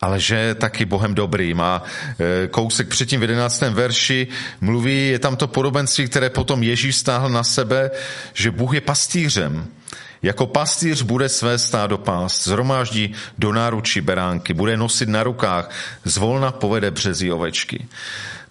ale 0.00 0.20
že 0.20 0.34
je 0.34 0.54
taky 0.54 0.84
Bohem 0.84 1.14
dobrý. 1.14 1.54
Má 1.54 1.82
e, 2.20 2.46
kousek 2.46 2.88
předtím 2.88 3.20
v 3.20 3.22
11. 3.22 3.60
verši 3.60 4.26
mluví, 4.60 5.08
je 5.08 5.18
tam 5.18 5.36
to 5.36 5.48
podobenství, 5.48 6.06
které 6.06 6.30
potom 6.30 6.62
Ježíš 6.62 6.96
stáhl 6.96 7.28
na 7.28 7.42
sebe, 7.42 7.90
že 8.34 8.50
Bůh 8.50 8.74
je 8.74 8.80
pastýřem. 8.80 9.66
Jako 10.22 10.46
pastýř 10.46 11.02
bude 11.02 11.28
své 11.28 11.58
stádo 11.58 11.98
pást, 11.98 12.44
zhromáždí 12.44 13.14
do 13.38 13.52
náručí 13.52 14.00
beránky, 14.00 14.54
bude 14.54 14.76
nosit 14.76 15.08
na 15.08 15.22
rukách, 15.22 15.70
zvolna 16.04 16.52
povede 16.52 16.90
březí 16.90 17.32
ovečky. 17.32 17.88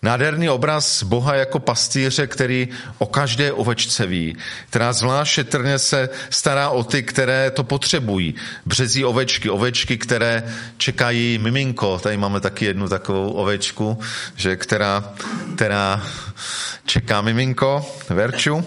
Nádherný 0.01 0.49
obraz 0.49 1.03
Boha 1.03 1.35
jako 1.35 1.59
pastýře, 1.59 2.27
který 2.27 2.67
o 2.97 3.05
každé 3.05 3.51
ovečce 3.51 4.05
ví, 4.05 4.37
která 4.69 4.93
zvlášť 4.93 5.33
šetrně 5.33 5.79
se 5.79 6.09
stará 6.29 6.69
o 6.69 6.83
ty, 6.83 7.03
které 7.03 7.51
to 7.51 7.63
potřebují. 7.63 8.35
Březí 8.65 9.05
ovečky, 9.05 9.49
ovečky, 9.49 9.97
které 9.97 10.43
čekají 10.77 11.37
miminko. 11.37 11.99
Tady 11.99 12.17
máme 12.17 12.39
taky 12.39 12.65
jednu 12.65 12.89
takovou 12.89 13.31
ovečku, 13.31 13.99
že 14.35 14.55
která, 14.55 15.13
která 15.55 16.03
čeká 16.85 17.21
miminko, 17.21 17.95
Verču. 18.09 18.65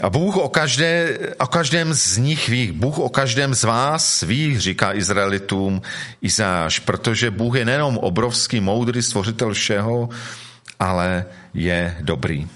A 0.00 0.10
Bůh 0.10 0.36
o, 0.36 0.48
každé, 0.48 1.18
o 1.38 1.46
každém 1.46 1.94
z 1.94 2.16
nich 2.16 2.48
ví, 2.48 2.72
Bůh 2.72 2.98
o 2.98 3.08
každém 3.08 3.54
z 3.54 3.64
vás 3.64 4.22
ví, 4.22 4.58
říká 4.58 4.94
Izraelitům 4.94 5.82
Izáš, 6.22 6.78
protože 6.78 7.30
Bůh 7.30 7.56
je 7.56 7.64
nejenom 7.64 7.98
obrovský, 7.98 8.60
moudrý 8.60 9.02
stvořitel 9.02 9.54
všeho, 9.54 10.08
ale 10.80 11.24
je 11.54 11.96
dobrý. 12.00 12.48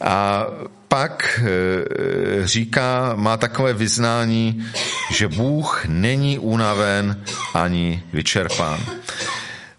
A 0.00 0.46
pak 0.88 1.40
e, 1.42 2.46
říká, 2.46 3.12
má 3.16 3.36
takové 3.36 3.72
vyznání, 3.72 4.64
že 5.10 5.28
Bůh 5.28 5.84
není 5.88 6.38
unaven 6.38 7.22
ani 7.54 8.02
vyčerpán. 8.12 8.80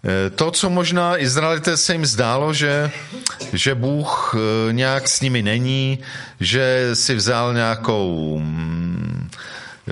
Eh, 0.04 0.30
to, 0.30 0.50
co 0.50 0.70
možná 0.70 1.18
Izraelité 1.18 1.76
se 1.76 1.92
jim 1.92 2.06
zdálo, 2.06 2.54
že, 2.54 2.90
že 3.52 3.74
Bůh 3.74 4.34
eh, 4.36 4.72
nějak 4.72 5.08
s 5.08 5.20
nimi 5.20 5.42
není, 5.42 5.98
že 6.40 6.90
si 6.92 7.14
vzal 7.14 7.54
nějakou 7.54 8.38
mm, 8.38 9.30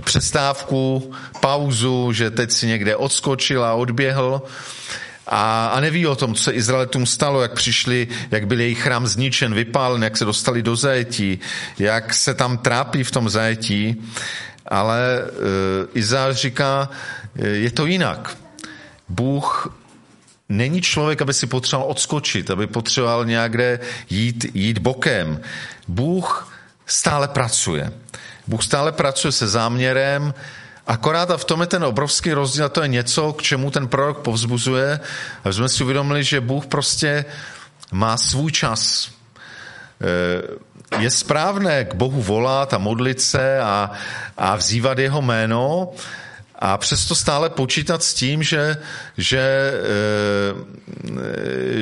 přestávku, 0.00 1.12
pauzu, 1.40 2.12
že 2.12 2.31
teď 2.31 2.50
si 2.52 2.66
někde 2.66 2.97
odskočil 2.97 3.64
a 3.64 3.75
odběhl 3.75 4.42
a, 5.26 5.66
a 5.66 5.81
neví 5.81 6.07
o 6.07 6.16
tom, 6.16 6.35
co 6.35 6.42
se 6.42 6.52
Izraelitům 6.52 7.07
stalo, 7.07 7.42
jak 7.42 7.52
přišli, 7.52 8.09
jak 8.31 8.47
byl 8.47 8.61
jejich 8.61 8.83
chrám 8.83 9.07
zničen, 9.07 9.54
vypálen, 9.54 10.02
jak 10.02 10.16
se 10.16 10.25
dostali 10.25 10.62
do 10.62 10.76
zajetí, 10.76 11.40
jak 11.78 12.14
se 12.14 12.35
tam 12.35 12.59
trápí 12.59 13.04
v 13.04 13.11
tom 13.11 13.28
zajetí, 13.28 14.02
ale 14.69 15.21
e, 15.21 15.25
Izáš 15.95 16.37
říká, 16.37 16.88
je 17.35 17.71
to 17.71 17.87
jinak. 17.87 18.37
Bůh 19.09 19.73
není 20.53 20.81
člověk, 20.81 21.23
aby 21.23 21.35
si 21.35 21.47
potřeboval 21.47 21.91
odskočit, 21.91 22.51
aby 22.51 22.67
potřeboval 22.67 23.25
nějaké 23.25 23.81
jít, 24.11 24.47
jít 24.55 24.79
bokem. 24.79 25.41
Bůh 25.89 26.53
stále 26.87 27.29
pracuje. 27.29 27.93
Bůh 28.47 28.63
stále 28.63 28.93
pracuje 28.93 29.33
se 29.33 29.49
záměrem, 29.49 30.35
akorát 30.87 31.31
a 31.31 31.37
v 31.37 31.45
tom 31.45 31.61
je 31.61 31.67
ten 31.67 31.85
obrovský 31.85 32.33
rozdíl 32.33 32.65
a 32.65 32.69
to 32.69 32.83
je 32.83 32.89
něco, 32.89 33.33
k 33.33 33.43
čemu 33.43 33.71
ten 33.71 33.89
prorok 33.89 34.19
povzbuzuje. 34.19 35.01
A 35.45 35.53
jsme 35.53 35.69
si 35.69 35.85
uvědomili, 35.85 36.25
že 36.25 36.41
Bůh 36.41 36.67
prostě 36.67 37.25
má 37.93 38.17
svůj 38.17 38.53
čas. 38.53 39.11
Eh, 40.03 40.73
je 40.99 41.11
správné 41.11 41.85
k 41.85 41.95
Bohu 41.95 42.23
volat 42.23 42.75
a 42.75 42.79
modlit 42.79 43.21
se 43.21 43.61
a, 43.61 43.91
a 44.37 44.57
vzývat 44.57 44.99
jeho 44.99 45.23
jméno, 45.23 45.93
a 46.64 46.78
přesto 46.78 47.14
stále 47.14 47.50
počítat 47.50 48.02
s 48.02 48.14
tím, 48.14 48.42
že, 48.42 48.76
že, 49.19 49.73
eh, 49.75 50.54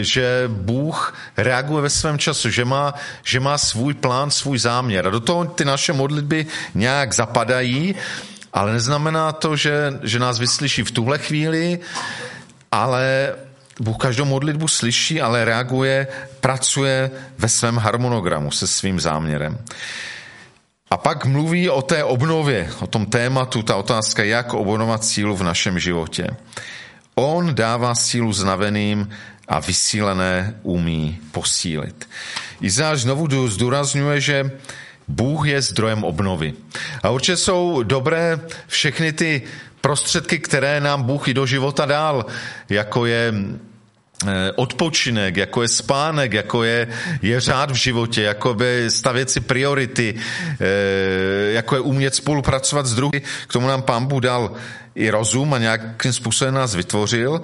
že 0.00 0.44
Bůh 0.48 1.14
reaguje 1.36 1.82
ve 1.82 1.90
svém 1.90 2.18
času, 2.18 2.50
že 2.50 2.64
má, 2.64 2.94
že 3.24 3.40
má 3.40 3.58
svůj 3.58 3.94
plán, 3.94 4.30
svůj 4.30 4.58
záměr. 4.58 5.06
A 5.06 5.10
do 5.10 5.20
toho 5.20 5.44
ty 5.44 5.64
naše 5.64 5.92
modlitby 5.92 6.46
nějak 6.74 7.14
zapadají, 7.14 7.94
ale 8.52 8.72
neznamená 8.72 9.32
to, 9.32 9.56
že, 9.56 10.00
že 10.02 10.18
nás 10.18 10.38
vyslyší 10.38 10.82
v 10.82 10.90
tuhle 10.90 11.18
chvíli, 11.18 11.80
ale 12.72 13.34
Bůh 13.80 13.96
každou 13.96 14.24
modlitbu 14.24 14.68
slyší, 14.68 15.20
ale 15.20 15.44
reaguje, 15.44 16.06
pracuje 16.40 17.10
ve 17.38 17.48
svém 17.48 17.76
harmonogramu 17.76 18.50
se 18.50 18.66
svým 18.66 19.00
záměrem. 19.00 19.58
A 20.90 20.96
pak 20.96 21.24
mluví 21.24 21.70
o 21.70 21.82
té 21.82 22.04
obnově, 22.04 22.70
o 22.80 22.86
tom 22.86 23.06
tématu, 23.06 23.62
ta 23.62 23.76
otázka, 23.76 24.24
jak 24.24 24.54
obnovovat 24.54 25.04
sílu 25.04 25.36
v 25.36 25.42
našem 25.42 25.78
životě. 25.78 26.26
On 27.14 27.54
dává 27.54 27.94
sílu 27.94 28.32
znaveným 28.32 29.10
a 29.48 29.60
vysílené 29.60 30.54
umí 30.62 31.18
posílit. 31.32 32.08
Izáš 32.60 33.00
znovu 33.00 33.48
zdůrazňuje, 33.48 34.20
že 34.20 34.50
Bůh 35.08 35.46
je 35.46 35.62
zdrojem 35.62 36.04
obnovy. 36.04 36.54
A 37.02 37.10
určitě 37.10 37.36
jsou 37.36 37.82
dobré 37.82 38.40
všechny 38.66 39.12
ty 39.12 39.42
prostředky, 39.80 40.38
které 40.38 40.80
nám 40.80 41.02
Bůh 41.02 41.28
i 41.28 41.34
do 41.34 41.46
života 41.46 41.86
dal, 41.86 42.26
jako 42.68 43.06
je 43.06 43.32
odpočinek, 44.56 45.36
jako 45.36 45.62
je 45.62 45.68
spánek, 45.68 46.32
jako 46.32 46.64
je, 46.64 46.88
je 47.22 47.40
řád 47.40 47.70
v 47.70 47.74
životě, 47.74 48.22
jako 48.22 48.54
by 48.54 48.84
stavět 48.88 49.30
si 49.30 49.40
priority, 49.40 50.14
eh, 50.60 51.52
jako 51.52 51.74
je 51.74 51.80
umět 51.80 52.14
spolupracovat 52.14 52.86
s 52.86 52.94
druhý. 52.94 53.20
K 53.46 53.52
tomu 53.52 53.66
nám 53.66 53.82
pán 53.82 54.06
Bůh 54.06 54.22
dal 54.22 54.52
i 54.94 55.10
rozum 55.10 55.54
a 55.54 55.58
nějakým 55.58 56.12
způsobem 56.12 56.54
nás 56.54 56.74
vytvořil, 56.74 57.40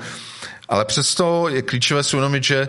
ale 0.68 0.84
přesto 0.84 1.48
je 1.48 1.62
klíčové 1.62 2.02
si 2.02 2.16
uvědomit, 2.16 2.44
že 2.44 2.68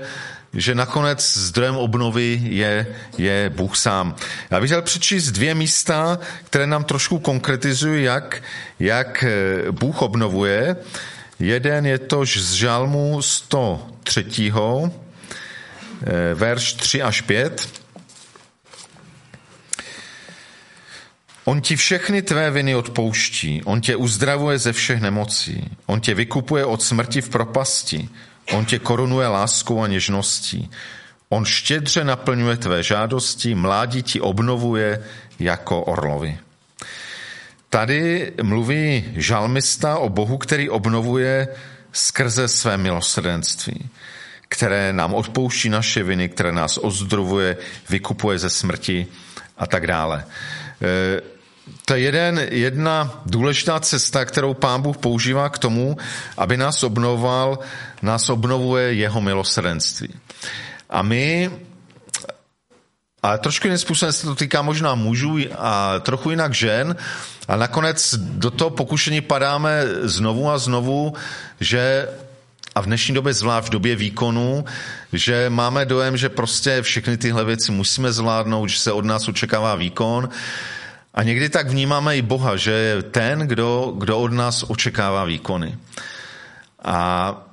že 0.54 0.76
nakonec 0.76 1.38
zdrojem 1.38 1.76
obnovy 1.76 2.40
je, 2.44 2.88
je 3.18 3.52
Bůh 3.56 3.78
sám. 3.78 4.16
Já 4.52 4.60
bych 4.60 4.70
chtěl 4.70 4.82
přečíst 4.82 5.32
dvě 5.32 5.56
místa, 5.56 6.20
které 6.44 6.68
nám 6.68 6.84
trošku 6.84 7.20
konkretizují, 7.20 8.04
jak, 8.04 8.44
jak 8.80 9.24
eh, 9.24 9.72
Bůh 9.72 10.02
obnovuje. 10.02 10.76
Jeden 11.40 11.86
je 11.86 11.98
to 11.98 12.26
z 12.26 12.54
žalmu 12.54 13.22
103. 13.22 14.52
Eh, 16.02 16.34
verš 16.34 16.74
3 16.74 17.02
až 17.02 17.22
5. 17.22 17.70
On 21.46 21.62
ti 21.62 21.76
všechny 21.76 22.22
tvé 22.22 22.52
viny 22.52 22.76
odpouští, 22.76 23.62
on 23.64 23.82
tě 23.82 23.96
uzdravuje 23.96 24.60
ze 24.60 24.74
všech 24.74 25.02
nemocí, 25.02 25.70
on 25.86 26.02
tě 26.02 26.14
vykupuje 26.14 26.66
od 26.66 26.82
smrti 26.82 27.22
v 27.22 27.30
propasti, 27.30 28.10
on 28.54 28.66
tě 28.66 28.80
korunuje 28.80 29.28
láskou 29.28 29.82
a 29.82 29.88
něžností, 29.88 30.70
on 31.30 31.46
štědře 31.46 32.04
naplňuje 32.04 32.58
tvé 32.58 32.84
žádosti, 32.84 33.56
mládí 33.56 34.04
ti 34.04 34.22
obnovuje 34.22 35.04
jako 35.40 35.84
orlovi. 35.84 36.38
Tady 37.70 38.34
mluví 38.44 39.06
žalmista 39.16 39.98
o 39.98 40.10
Bohu, 40.10 40.38
který 40.38 40.70
obnovuje 40.70 41.48
skrze 41.92 42.48
své 42.48 42.78
milosrdenství, 42.78 43.90
které 44.50 44.94
nám 44.94 45.14
odpouští 45.14 45.70
naše 45.70 46.04
viny, 46.04 46.30
které 46.30 46.52
nás 46.52 46.78
ozdravuje, 46.78 47.58
vykupuje 47.90 48.40
ze 48.40 48.50
smrti 48.50 49.08
a 49.58 49.68
tak 49.68 49.88
dále. 49.88 50.26
E, 50.82 51.22
to 51.86 51.96
je 51.96 52.00
jeden, 52.00 52.48
jedna 52.52 53.22
důležitá 53.26 53.80
cesta, 53.80 54.26
kterou 54.26 54.54
Pán 54.54 54.82
Bůh 54.82 54.98
používá 54.98 55.50
k 55.50 55.60
tomu, 55.60 55.98
aby 56.38 56.58
nás 56.58 56.84
obnovoval, 56.84 57.60
nás 58.02 58.30
obnovuje 58.30 58.94
jeho 58.94 59.22
milosrdenství. 59.22 60.14
A 60.90 61.02
my 61.02 61.52
ale 63.24 63.38
trošku 63.38 63.68
jiným 63.68 63.78
způsobem 63.78 64.14
se 64.14 64.28
to 64.28 64.36
týká 64.36 64.62
možná 64.62 64.96
mužů 64.96 65.38
a 65.58 66.00
trochu 66.00 66.30
jinak 66.30 66.54
žen. 66.54 66.96
A 67.48 67.56
nakonec 67.56 68.16
do 68.20 68.52
toho 68.52 68.70
pokušení 68.70 69.22
padáme 69.22 69.84
znovu 70.02 70.50
a 70.50 70.58
znovu, 70.58 71.14
že 71.60 72.08
a 72.76 72.82
v 72.82 72.86
dnešní 72.86 73.16
době, 73.16 73.34
zvlášť 73.34 73.68
v 73.68 73.70
době 73.70 73.96
výkonu, 73.96 74.66
že 75.14 75.50
máme 75.50 75.86
dojem, 75.86 76.18
že 76.18 76.30
prostě 76.30 76.82
všechny 76.82 77.18
tyhle 77.18 77.46
věci 77.46 77.72
musíme 77.72 78.12
zvládnout, 78.12 78.68
že 78.68 78.80
se 78.80 78.92
od 78.92 79.06
nás 79.06 79.28
očekává 79.28 79.76
výkon. 79.76 80.30
A 81.14 81.24
někdy 81.24 81.50
tak 81.50 81.70
vnímáme 81.70 82.18
i 82.18 82.22
Boha, 82.22 82.56
že 82.56 82.72
je 82.72 83.04
ten, 83.04 83.40
kdo, 83.40 83.94
kdo 83.98 84.20
od 84.20 84.32
nás 84.32 84.66
očekává 84.68 85.26
výkony. 85.26 85.78
A 86.86 87.47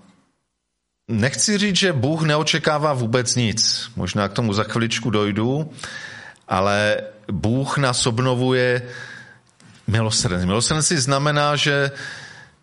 Nechci 1.09 1.59
říct, 1.59 1.77
že 1.77 1.93
Bůh 1.93 2.23
neočekává 2.23 2.93
vůbec 2.93 3.35
nic. 3.35 3.91
Možná 3.97 4.29
k 4.29 4.33
tomu 4.33 4.53
za 4.53 4.65
chviličku 4.65 5.11
dojdu, 5.11 5.73
ale 6.49 6.97
Bůh 7.33 7.79
nás 7.79 8.07
obnovuje 8.07 8.83
milosrdenství. 9.87 10.47
Milosrdenství 10.47 10.97
znamená, 10.97 11.57
že 11.57 11.91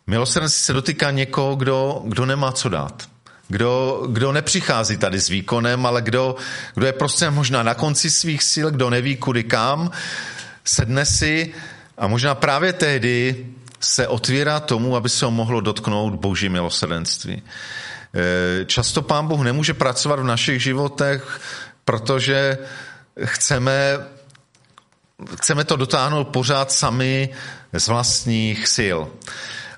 milosrdenství 0.08 0.66
se 0.66 0.74
dotýká 0.74 1.12
někoho, 1.12 1.56
kdo, 1.56 2.02
kdo 2.06 2.26
nemá 2.26 2.52
co 2.52 2.70
dát. 2.70 3.10
Kdo, 3.48 4.04
kdo 4.10 4.32
nepřichází 4.32 4.98
tady 4.98 5.22
s 5.22 5.30
výkonem, 5.30 5.86
ale 5.86 6.02
kdo, 6.02 6.36
kdo 6.76 6.86
je 6.86 6.94
prostě 6.94 7.30
možná 7.30 7.64
na 7.64 7.74
konci 7.74 8.12
svých 8.12 8.44
sil, 8.52 8.68
kdo 8.72 8.90
neví 8.90 9.18
kudy 9.18 9.44
kam, 9.44 9.92
sedne 10.66 11.06
si 11.06 11.54
a 11.98 12.08
možná 12.08 12.36
právě 12.36 12.74
tehdy 12.74 13.46
se 13.80 14.08
otvírá 14.08 14.60
tomu, 14.60 14.96
aby 14.96 15.10
se 15.10 15.26
ho 15.26 15.32
mohlo 15.32 15.62
dotknout 15.62 16.16
boží 16.16 16.50
milosrdenství. 16.50 17.44
Eh, 18.14 18.66
často 18.66 19.02
pán 19.02 19.28
Bůh 19.28 19.42
nemůže 19.42 19.74
pracovat 19.74 20.20
v 20.20 20.24
našich 20.24 20.64
životech, 20.64 21.42
protože 21.86 22.58
chceme 23.24 24.00
chceme 25.36 25.64
to 25.64 25.76
dotáhnout 25.76 26.28
pořád 26.28 26.72
sami 26.72 27.30
z 27.74 27.88
vlastních 27.88 28.68
sil. 28.78 29.00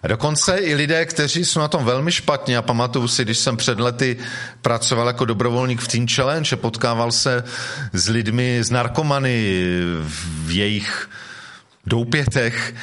A 0.04 0.08
dokonce 0.08 0.58
i 0.58 0.76
lidé, 0.76 1.06
kteří 1.06 1.46
jsou 1.46 1.60
na 1.60 1.68
tom 1.68 1.86
velmi 1.86 2.12
špatně, 2.12 2.58
a 2.58 2.62
pamatuju 2.62 3.08
si, 3.08 3.24
když 3.26 3.38
jsem 3.38 3.58
před 3.58 3.80
lety 3.80 4.18
pracoval 4.62 5.08
jako 5.08 5.26
dobrovolník 5.26 5.82
v 5.82 5.88
Teen 5.88 6.08
Challenge, 6.08 6.56
potkával 6.56 7.12
se 7.12 7.44
s 7.94 8.10
lidmi, 8.10 8.64
z 8.64 8.72
narkomany 8.72 9.54
v 10.46 10.52
jejich 10.52 11.10
doupětech 11.86 12.76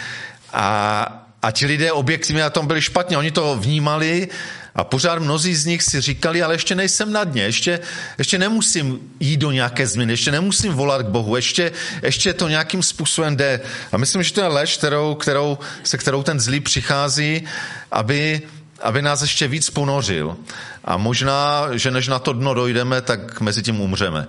a, 0.52 1.26
a 1.42 1.50
ti 1.50 1.66
lidé 1.66 1.92
objektivně 1.92 2.42
na 2.42 2.50
tom 2.50 2.66
byli 2.66 2.82
špatně. 2.82 3.18
Oni 3.18 3.30
to 3.30 3.56
vnímali 3.60 4.28
a 4.74 4.84
pořád 4.84 5.18
mnozí 5.18 5.54
z 5.54 5.66
nich 5.66 5.82
si 5.82 6.00
říkali, 6.00 6.42
ale 6.42 6.54
ještě 6.54 6.74
nejsem 6.74 7.12
na 7.12 7.24
dně, 7.24 7.42
ještě, 7.42 7.80
ještě 8.18 8.38
nemusím 8.38 8.98
jít 9.20 9.36
do 9.36 9.50
nějaké 9.50 9.86
změny, 9.86 10.12
ještě 10.12 10.32
nemusím 10.32 10.72
volat 10.72 11.02
k 11.02 11.08
Bohu, 11.08 11.36
ještě, 11.36 11.72
ještě 12.02 12.34
to 12.34 12.48
nějakým 12.48 12.82
způsobem 12.82 13.36
jde. 13.36 13.60
A 13.92 13.96
myslím, 13.96 14.22
že 14.22 14.32
to 14.32 14.40
je 14.40 14.46
lež, 14.46 14.76
kterou, 14.76 15.14
kterou, 15.14 15.58
se 15.84 15.98
kterou 15.98 16.22
ten 16.22 16.40
zlý 16.40 16.60
přichází, 16.60 17.44
aby, 17.90 18.42
aby 18.82 19.02
nás 19.02 19.22
ještě 19.22 19.48
víc 19.48 19.70
ponořil. 19.70 20.36
A 20.84 20.96
možná, 20.96 21.66
že 21.72 21.90
než 21.90 22.08
na 22.08 22.18
to 22.18 22.32
dno 22.32 22.54
dojdeme, 22.54 23.00
tak 23.00 23.40
mezi 23.40 23.62
tím 23.62 23.80
umřeme. 23.80 24.28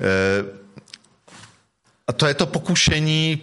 E, 0.00 0.62
a 2.06 2.12
to 2.12 2.26
je 2.26 2.34
to 2.34 2.46
pokušení 2.46 3.40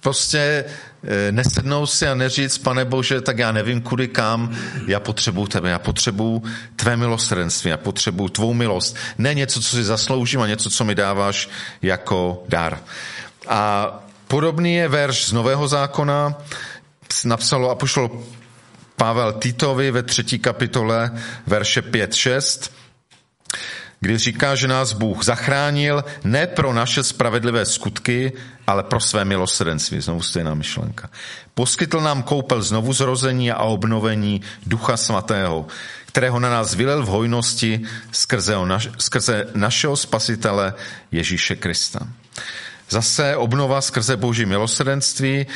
prostě 0.00 0.64
Eh, 1.06 1.32
nesednout 1.32 1.90
si 1.90 2.08
a 2.08 2.14
neříct, 2.14 2.62
pane 2.62 2.84
Bože, 2.84 3.20
tak 3.20 3.38
já 3.38 3.52
nevím 3.52 3.80
kudy 3.80 4.08
kam, 4.08 4.56
já 4.86 5.00
potřebuju 5.00 5.46
tebe, 5.46 5.70
já 5.70 5.78
potřebuju 5.78 6.42
tvé 6.76 6.96
milosrdenství, 6.96 7.70
já 7.70 7.76
potřebuju 7.76 8.28
tvou 8.28 8.54
milost. 8.54 8.96
Ne 9.18 9.34
něco, 9.34 9.60
co 9.60 9.76
si 9.76 9.84
zasloužím, 9.84 10.40
a 10.40 10.46
něco, 10.46 10.70
co 10.70 10.84
mi 10.84 10.94
dáváš 10.94 11.48
jako 11.82 12.44
dar. 12.48 12.78
A 13.48 13.90
podobný 14.28 14.74
je 14.74 14.88
verš 14.88 15.24
z 15.24 15.32
Nového 15.32 15.68
zákona, 15.68 16.34
napsalo 17.24 17.70
apoštol 17.70 18.22
Pavel 18.96 19.32
Titovi 19.32 19.90
ve 19.90 20.02
třetí 20.02 20.38
kapitole 20.38 21.10
verše 21.46 21.80
5-6 21.80 22.70
kdy 24.04 24.18
říká, 24.18 24.54
že 24.54 24.68
nás 24.68 24.92
Bůh 24.92 25.24
zachránil 25.24 26.04
ne 26.24 26.46
pro 26.46 26.72
naše 26.72 27.02
spravedlivé 27.02 27.64
skutky, 27.64 28.32
ale 28.66 28.82
pro 28.82 29.00
své 29.00 29.24
milosrdenství. 29.24 30.00
Znovu 30.00 30.22
stejná 30.22 30.54
myšlenka. 30.54 31.10
Poskytl 31.54 32.00
nám 32.00 32.22
koupel 32.22 32.62
znovu 32.62 32.92
zrození 32.92 33.52
a 33.52 33.64
obnovení 33.64 34.42
Ducha 34.66 34.96
Svatého, 34.96 35.66
kterého 36.06 36.40
na 36.40 36.50
nás 36.50 36.74
vylel 36.74 37.02
v 37.02 37.08
hojnosti 37.08 37.80
skrze, 38.12 38.56
naš, 38.64 38.88
skrze 38.98 39.46
našeho 39.54 39.96
spasitele 39.96 40.74
Ježíše 41.12 41.56
Krista. 41.56 42.00
Zase 42.90 43.36
obnova 43.36 43.80
skrze 43.80 44.16
Boží 44.16 44.46
milosrdenství, 44.46 45.46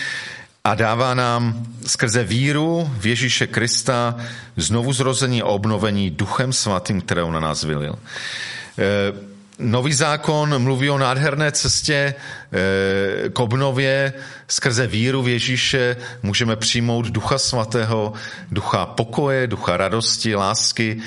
a 0.68 0.74
dává 0.74 1.14
nám 1.14 1.66
skrze 1.86 2.24
víru 2.24 2.90
v 2.98 3.06
Ježíše 3.06 3.46
Krista 3.46 4.16
znovu 4.56 4.92
zrození 4.92 5.42
a 5.42 5.46
obnovení 5.46 6.10
duchem 6.10 6.52
svatým, 6.52 7.00
kterého 7.00 7.30
na 7.30 7.40
nás 7.40 7.64
vylil. 7.64 7.96
Nový 9.58 9.92
zákon 9.92 10.62
mluví 10.62 10.90
o 10.90 10.98
nádherné 10.98 11.52
cestě 11.52 11.94
e, 11.94 12.14
k 13.30 13.40
obnově. 13.40 14.12
Skrze 14.48 14.86
víru 14.86 15.22
v 15.22 15.28
Ježíše 15.28 15.96
můžeme 16.22 16.56
přijmout 16.56 17.06
ducha 17.06 17.38
svatého, 17.38 18.12
ducha 18.50 18.86
pokoje, 18.86 19.46
ducha 19.46 19.76
radosti, 19.76 20.34
lásky, 20.34 20.98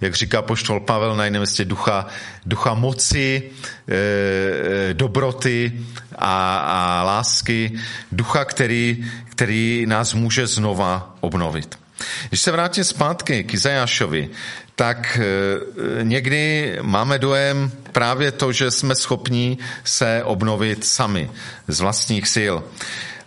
jak 0.00 0.14
říká 0.14 0.42
poštol 0.42 0.80
Pavel 0.80 1.16
na 1.16 1.24
jiném 1.24 1.40
městě, 1.40 1.64
ducha, 1.64 2.06
ducha 2.46 2.74
moci, 2.74 3.42
e, 3.88 4.94
dobroty 4.94 5.72
a, 6.18 6.58
a 6.58 7.02
lásky, 7.02 7.72
ducha, 8.12 8.44
který, 8.44 9.10
který 9.24 9.84
nás 9.88 10.14
může 10.14 10.46
znova 10.46 11.16
obnovit. 11.20 11.78
Když 12.28 12.40
se 12.40 12.52
vrátím 12.52 12.84
zpátky 12.84 13.44
k 13.44 13.54
Izajášovi, 13.54 14.28
tak 14.76 15.18
e, 15.18 16.04
někdy 16.04 16.76
máme 16.82 17.18
dojem 17.18 17.72
právě 17.92 18.32
to, 18.32 18.52
že 18.52 18.70
jsme 18.70 18.94
schopni 18.94 19.58
se 19.84 20.22
obnovit 20.24 20.84
sami 20.84 21.30
z 21.68 21.80
vlastních 21.80 22.28
sil. 22.36 22.54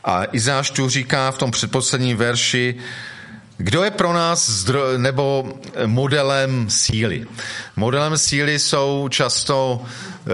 A 0.04 0.24
Izáš 0.32 0.72
tu 0.72 0.90
říká 0.90 1.32
v 1.32 1.38
tom 1.38 1.52
předposledním 1.52 2.18
verši, 2.18 2.76
kdo 3.58 3.84
je 3.84 3.92
pro 3.92 4.14
nás 4.14 4.50
zdro, 4.50 4.98
nebo 4.98 5.54
modelem 5.86 6.70
síly? 6.70 7.28
Modelem 7.76 8.18
síly 8.18 8.60
jsou 8.60 9.08
často 9.10 9.86
e, 9.86 10.30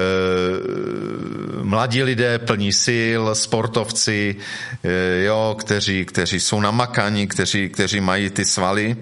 mladí 1.63 2.03
lidé 2.03 2.39
plní 2.39 2.73
sil, 2.85 3.21
sportovci, 3.35 4.35
e, 4.83 5.23
jo, 5.23 5.55
kteří, 5.59 6.05
kteří 6.05 6.39
jsou 6.39 6.61
namakaní, 6.61 7.27
kteří, 7.27 7.69
kteří 7.69 7.99
mají 8.01 8.29
ty 8.29 8.45
svaly. 8.45 8.97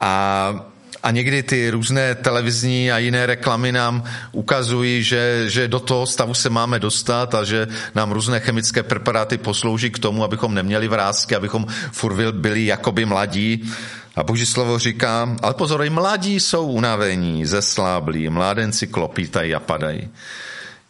A 0.00 0.54
a 1.02 1.10
někdy 1.10 1.42
ty 1.42 1.70
různé 1.70 2.14
televizní 2.14 2.92
a 2.92 2.98
jiné 2.98 3.26
reklamy 3.26 3.72
nám 3.72 4.04
ukazují, 4.32 5.02
že, 5.02 5.44
že 5.46 5.68
do 5.68 5.80
toho 5.80 6.06
stavu 6.06 6.34
se 6.34 6.50
máme 6.50 6.78
dostat 6.78 7.34
a 7.34 7.44
že 7.44 7.66
nám 7.94 8.12
různé 8.12 8.40
chemické 8.40 8.82
preparáty 8.82 9.38
poslouží 9.38 9.90
k 9.90 9.98
tomu, 9.98 10.24
abychom 10.24 10.54
neměli 10.54 10.88
vrázky, 10.88 11.36
abychom 11.36 11.66
furt 11.92 12.34
byli 12.34 12.66
jakoby 12.66 13.04
mladí. 13.04 13.70
A 14.16 14.22
Boží 14.22 14.46
slovo 14.46 14.78
říká, 14.78 15.36
ale 15.42 15.54
pozor, 15.54 15.84
i 15.84 15.90
mladí 15.90 16.40
jsou 16.40 16.66
unavení, 16.66 17.46
zesláblí, 17.46 18.28
mládenci 18.28 18.86
klopítají 18.86 19.54
a 19.54 19.60
padají. 19.60 20.08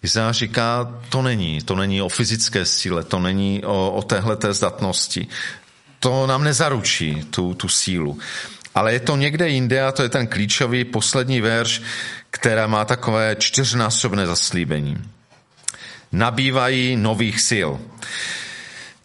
Izáš 0.02 0.36
říká, 0.36 0.94
to 1.08 1.22
není, 1.22 1.60
to 1.60 1.76
není 1.76 2.02
o 2.02 2.08
fyzické 2.08 2.64
síle, 2.64 3.04
to 3.04 3.18
není 3.18 3.62
o, 3.64 3.90
o 3.90 4.02
téhleté 4.02 4.52
zdatnosti. 4.52 5.26
To 6.00 6.26
nám 6.26 6.44
nezaručí 6.44 7.22
tu, 7.30 7.54
tu 7.54 7.68
sílu 7.68 8.18
ale 8.78 8.92
je 8.92 9.00
to 9.00 9.16
někde 9.16 9.48
jinde 9.48 9.82
a 9.82 9.92
to 9.92 10.02
je 10.02 10.08
ten 10.08 10.26
klíčový 10.26 10.84
poslední 10.84 11.40
verš, 11.40 11.82
která 12.30 12.66
má 12.66 12.84
takové 12.84 13.36
čtyřnásobné 13.38 14.26
zaslíbení. 14.26 14.96
Nabývají 16.12 16.96
nových 16.96 17.40
sil. 17.50 17.70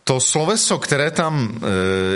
To 0.03 0.19
sloveso, 0.19 0.77
které 0.77 1.11
tam 1.11 1.33
e, 1.33 1.67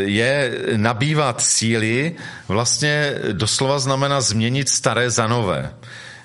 je 0.01 0.59
nabývat 0.75 1.41
síly, 1.41 2.15
vlastně 2.47 3.15
doslova 3.31 3.79
znamená 3.79 4.21
změnit 4.21 4.69
staré 4.69 5.09
za 5.09 5.27
nové, 5.27 5.73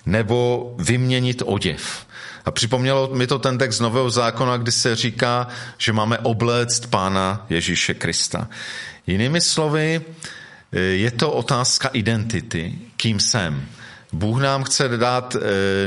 nebo 0.07 0.75
vyměnit 0.79 1.43
oděv. 1.47 2.07
A 2.45 2.51
připomnělo 2.51 3.11
mi 3.15 3.27
to 3.27 3.39
ten 3.39 3.59
text 3.59 3.81
Nového 3.81 4.11
zákona, 4.11 4.57
kdy 4.57 4.73
se 4.73 4.97
říká, 4.97 5.49
že 5.79 5.93
máme 5.93 6.19
obléct 6.19 6.87
Pána 6.87 7.47
Ježíše 7.51 7.95
Krista. 7.95 8.49
Jinými 9.07 9.41
slovy, 9.41 10.01
je 10.73 11.11
to 11.11 11.31
otázka 11.31 11.89
identity, 11.93 12.75
kým 12.97 13.21
jsem. 13.21 13.67
Bůh 14.13 14.41
nám 14.41 14.65
chce 14.65 14.89
dát 14.89 15.37
e, 15.37 15.39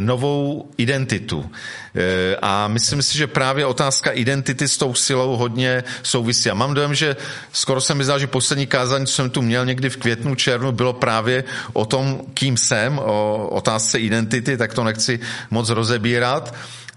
novou 0.01 0.69
identitu. 0.77 1.51
E, 1.95 2.35
a 2.41 2.67
myslím 2.67 3.01
si, 3.01 3.17
že 3.17 3.27
právě 3.27 3.65
otázka 3.65 4.11
identity 4.11 4.67
s 4.67 4.77
tou 4.77 4.93
silou 4.93 5.37
hodně 5.37 5.83
souvisí. 6.03 6.49
A 6.49 6.53
mám 6.53 6.73
dojem, 6.73 6.95
že 6.95 7.15
skoro 7.51 7.81
se 7.81 7.95
mi 7.95 8.03
zdá, 8.03 8.17
že 8.17 8.27
poslední 8.27 8.67
kázání, 8.67 9.05
co 9.05 9.13
jsem 9.13 9.29
tu 9.29 9.41
měl 9.41 9.65
někdy 9.65 9.89
v 9.89 9.97
květnu, 9.97 10.35
červnu, 10.35 10.71
bylo 10.71 10.93
právě 10.93 11.43
o 11.73 11.85
tom, 11.85 12.21
kým 12.33 12.57
jsem, 12.57 12.99
o 12.99 13.47
otázce 13.47 13.99
identity, 13.99 14.57
tak 14.57 14.73
to 14.73 14.83
nechci 14.83 15.19
moc 15.49 15.69
rozebírat 15.69 16.53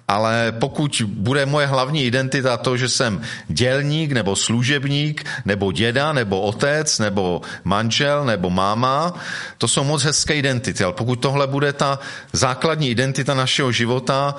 ale 0.09 0.53
pokud 0.53 1.03
bude 1.07 1.47
moje 1.47 1.67
hlavní 1.67 2.05
identita 2.05 2.57
to, 2.57 2.77
že 2.77 2.89
jsem 2.89 3.21
dělník 3.49 4.13
nebo 4.13 4.37
služebník, 4.37 5.25
nebo 5.45 5.73
děda, 5.73 6.13
nebo 6.13 6.41
otec, 6.41 6.99
nebo 6.99 7.43
manžel, 7.65 8.25
nebo 8.25 8.51
máma, 8.51 9.15
to 9.59 9.69
jsou 9.69 9.85
moc 9.85 10.03
hezké 10.03 10.35
identity, 10.35 10.85
ale 10.85 10.93
pokud 10.93 11.17
tohle 11.17 11.47
bude 11.47 11.73
ta 11.73 11.99
základní 12.33 12.91
identita 12.91 13.35
našeho 13.35 13.73
života, 13.73 14.35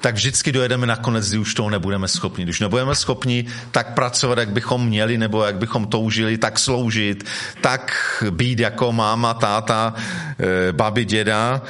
tak 0.00 0.14
vždycky 0.14 0.52
dojedeme 0.52 0.86
nakonec, 0.86 1.28
kdy 1.28 1.38
už 1.38 1.54
toho 1.54 1.70
nebudeme 1.70 2.08
schopni. 2.08 2.44
Když 2.44 2.60
nebudeme 2.60 2.94
schopni 2.94 3.44
tak 3.70 3.94
pracovat, 3.94 4.38
jak 4.38 4.48
bychom 4.48 4.86
měli, 4.86 5.18
nebo 5.18 5.44
jak 5.44 5.56
bychom 5.56 5.86
toužili, 5.86 6.38
tak 6.38 6.58
sloužit, 6.58 7.24
tak 7.60 7.92
být 8.30 8.58
jako 8.58 8.92
máma, 8.92 9.34
táta, 9.34 9.94
eh, 10.38 10.72
babi, 10.72 11.04
děda, 11.04 11.62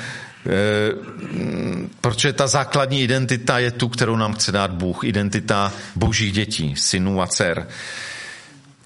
protože 2.00 2.32
ta 2.32 2.46
základní 2.46 3.02
identita 3.02 3.58
je 3.58 3.70
tu, 3.70 3.88
kterou 3.88 4.16
nám 4.16 4.34
chce 4.34 4.52
dát 4.52 4.70
Bůh. 4.70 5.04
Identita 5.04 5.72
božích 5.96 6.32
dětí, 6.32 6.74
synů 6.76 7.22
a 7.22 7.26
dcer. 7.26 7.68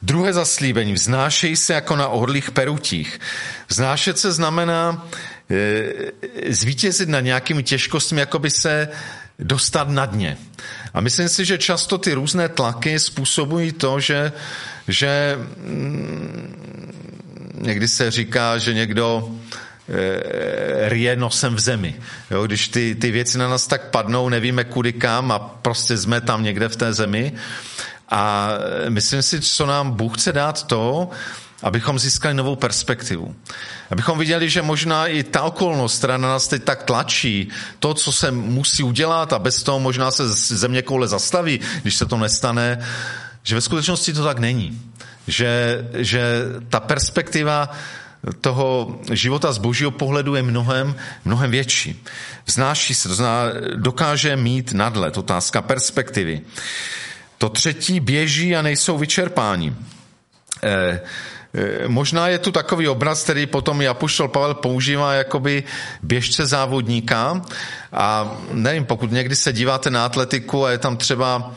Druhé 0.02 0.32
zaslíbení. 0.32 0.92
Vznášej 0.92 1.56
se 1.56 1.74
jako 1.74 1.96
na 1.96 2.08
orlých 2.08 2.50
perutích. 2.50 3.20
Vznášet 3.68 4.18
se 4.18 4.32
znamená 4.32 5.08
e, 5.50 6.52
zvítězit 6.52 7.08
na 7.08 7.20
nějakými 7.20 7.62
těžkostmi, 7.62 8.20
jako 8.20 8.38
by 8.38 8.50
se 8.50 8.88
dostat 9.38 9.88
na 9.88 10.06
dně. 10.06 10.36
A 10.94 11.00
myslím 11.00 11.28
si, 11.28 11.44
že 11.44 11.58
často 11.58 11.98
ty 11.98 12.14
různé 12.14 12.48
tlaky 12.48 12.98
způsobují 12.98 13.72
to, 13.72 14.00
že, 14.00 14.32
že 14.88 15.38
mm, 15.56 16.54
někdy 17.60 17.88
se 17.88 18.10
říká, 18.10 18.58
že 18.58 18.74
někdo 18.74 19.34
e, 19.88 20.88
rije 20.88 21.16
nosem 21.16 21.54
v 21.54 21.60
zemi. 21.60 21.94
Jo, 22.30 22.46
když 22.46 22.68
ty, 22.68 22.94
ty 22.94 23.10
věci 23.10 23.38
na 23.38 23.48
nás 23.48 23.66
tak 23.66 23.90
padnou, 23.90 24.28
nevíme 24.28 24.64
kudy 24.64 24.92
kam 24.92 25.32
a 25.32 25.38
prostě 25.38 25.96
jsme 25.96 26.20
tam 26.20 26.42
někde 26.42 26.68
v 26.68 26.76
té 26.76 26.92
zemi. 26.92 27.32
A 28.08 28.50
myslím 28.88 29.22
si, 29.22 29.40
co 29.40 29.66
nám 29.66 29.90
Bůh 29.90 30.18
chce 30.18 30.32
dát 30.32 30.66
to, 30.66 31.10
abychom 31.62 31.98
získali 31.98 32.34
novou 32.34 32.56
perspektivu. 32.56 33.34
Abychom 33.90 34.18
viděli, 34.18 34.50
že 34.50 34.62
možná 34.62 35.06
i 35.06 35.22
ta 35.22 35.42
okolnost, 35.42 35.98
která 35.98 36.16
na 36.16 36.28
nás 36.28 36.48
teď 36.48 36.64
tak 36.64 36.82
tlačí, 36.82 37.48
to, 37.78 37.94
co 37.94 38.12
se 38.12 38.30
musí 38.30 38.82
udělat 38.82 39.32
a 39.32 39.38
bez 39.38 39.62
toho 39.62 39.80
možná 39.80 40.10
se 40.10 40.28
země 40.56 40.82
koule 40.82 41.08
zastaví, 41.08 41.60
když 41.82 41.94
se 41.94 42.06
to 42.06 42.16
nestane, 42.16 42.86
že 43.42 43.54
ve 43.54 43.60
skutečnosti 43.60 44.12
to 44.12 44.24
tak 44.24 44.38
není. 44.38 44.80
Že, 45.26 45.84
že 45.94 46.42
ta 46.68 46.80
perspektiva 46.80 47.70
toho 48.40 48.98
života 49.12 49.52
z 49.52 49.58
božího 49.58 49.90
pohledu 49.90 50.34
je 50.34 50.42
mnohem, 50.42 50.94
mnohem 51.24 51.50
větší. 51.50 52.04
Vznáší 52.46 52.94
se, 52.94 53.08
dokáže 53.74 54.36
mít 54.36 54.72
nadlet, 54.72 55.18
otázka 55.18 55.62
perspektivy. 55.62 56.40
To 57.38 57.48
třetí 57.48 58.00
běží 58.00 58.56
a 58.56 58.62
nejsou 58.62 58.98
vyčerpáni. 58.98 59.74
Eh, 60.62 61.00
možná 61.86 62.28
je 62.28 62.38
tu 62.38 62.52
takový 62.52 62.88
obraz, 62.88 63.22
který 63.22 63.46
potom 63.46 63.88
Apoštol 63.88 64.28
Pavel 64.28 64.54
používá 64.54 65.12
jakoby 65.12 65.64
běžce 66.02 66.46
závodníka 66.46 67.42
a 67.92 68.36
nevím, 68.52 68.84
pokud 68.84 69.12
někdy 69.12 69.36
se 69.36 69.52
díváte 69.52 69.90
na 69.90 70.04
atletiku 70.04 70.64
a 70.64 70.70
je 70.70 70.78
tam 70.78 70.96
třeba 70.96 71.54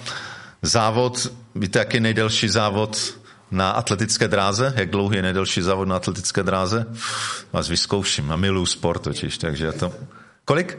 závod, 0.62 1.28
víte, 1.56 1.80
jaký 1.80 2.00
nejdelší 2.00 2.50
závod 2.50 3.21
na 3.52 3.72
atletické 3.72 4.28
dráze? 4.28 4.74
Jak 4.76 4.90
dlouhý 4.90 5.16
je 5.16 5.22
nejdelší 5.22 5.62
závod 5.62 5.88
na 5.88 5.96
atletické 5.96 6.44
dráze? 6.44 6.86
Vás 7.54 7.70
vyzkouším 7.70 8.32
a 8.32 8.36
miluju 8.36 8.66
sport 8.66 9.00
totiž, 9.00 9.38
takže 9.38 9.66
je 9.66 9.72
to... 9.72 9.94
Kolik? 10.46 10.78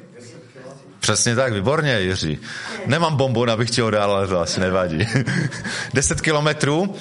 Přesně 1.00 1.36
tak, 1.36 1.52
výborně, 1.52 2.00
Jiří. 2.00 2.38
Nemám 2.86 3.16
bombu, 3.16 3.50
abych 3.50 3.70
ti 3.70 3.80
ho 3.80 3.90
dal, 3.90 4.10
ale 4.10 4.26
to 4.26 4.40
asi 4.40 4.60
nevadí. 4.60 5.08
10 5.94 6.20
kilometrů 6.20 6.94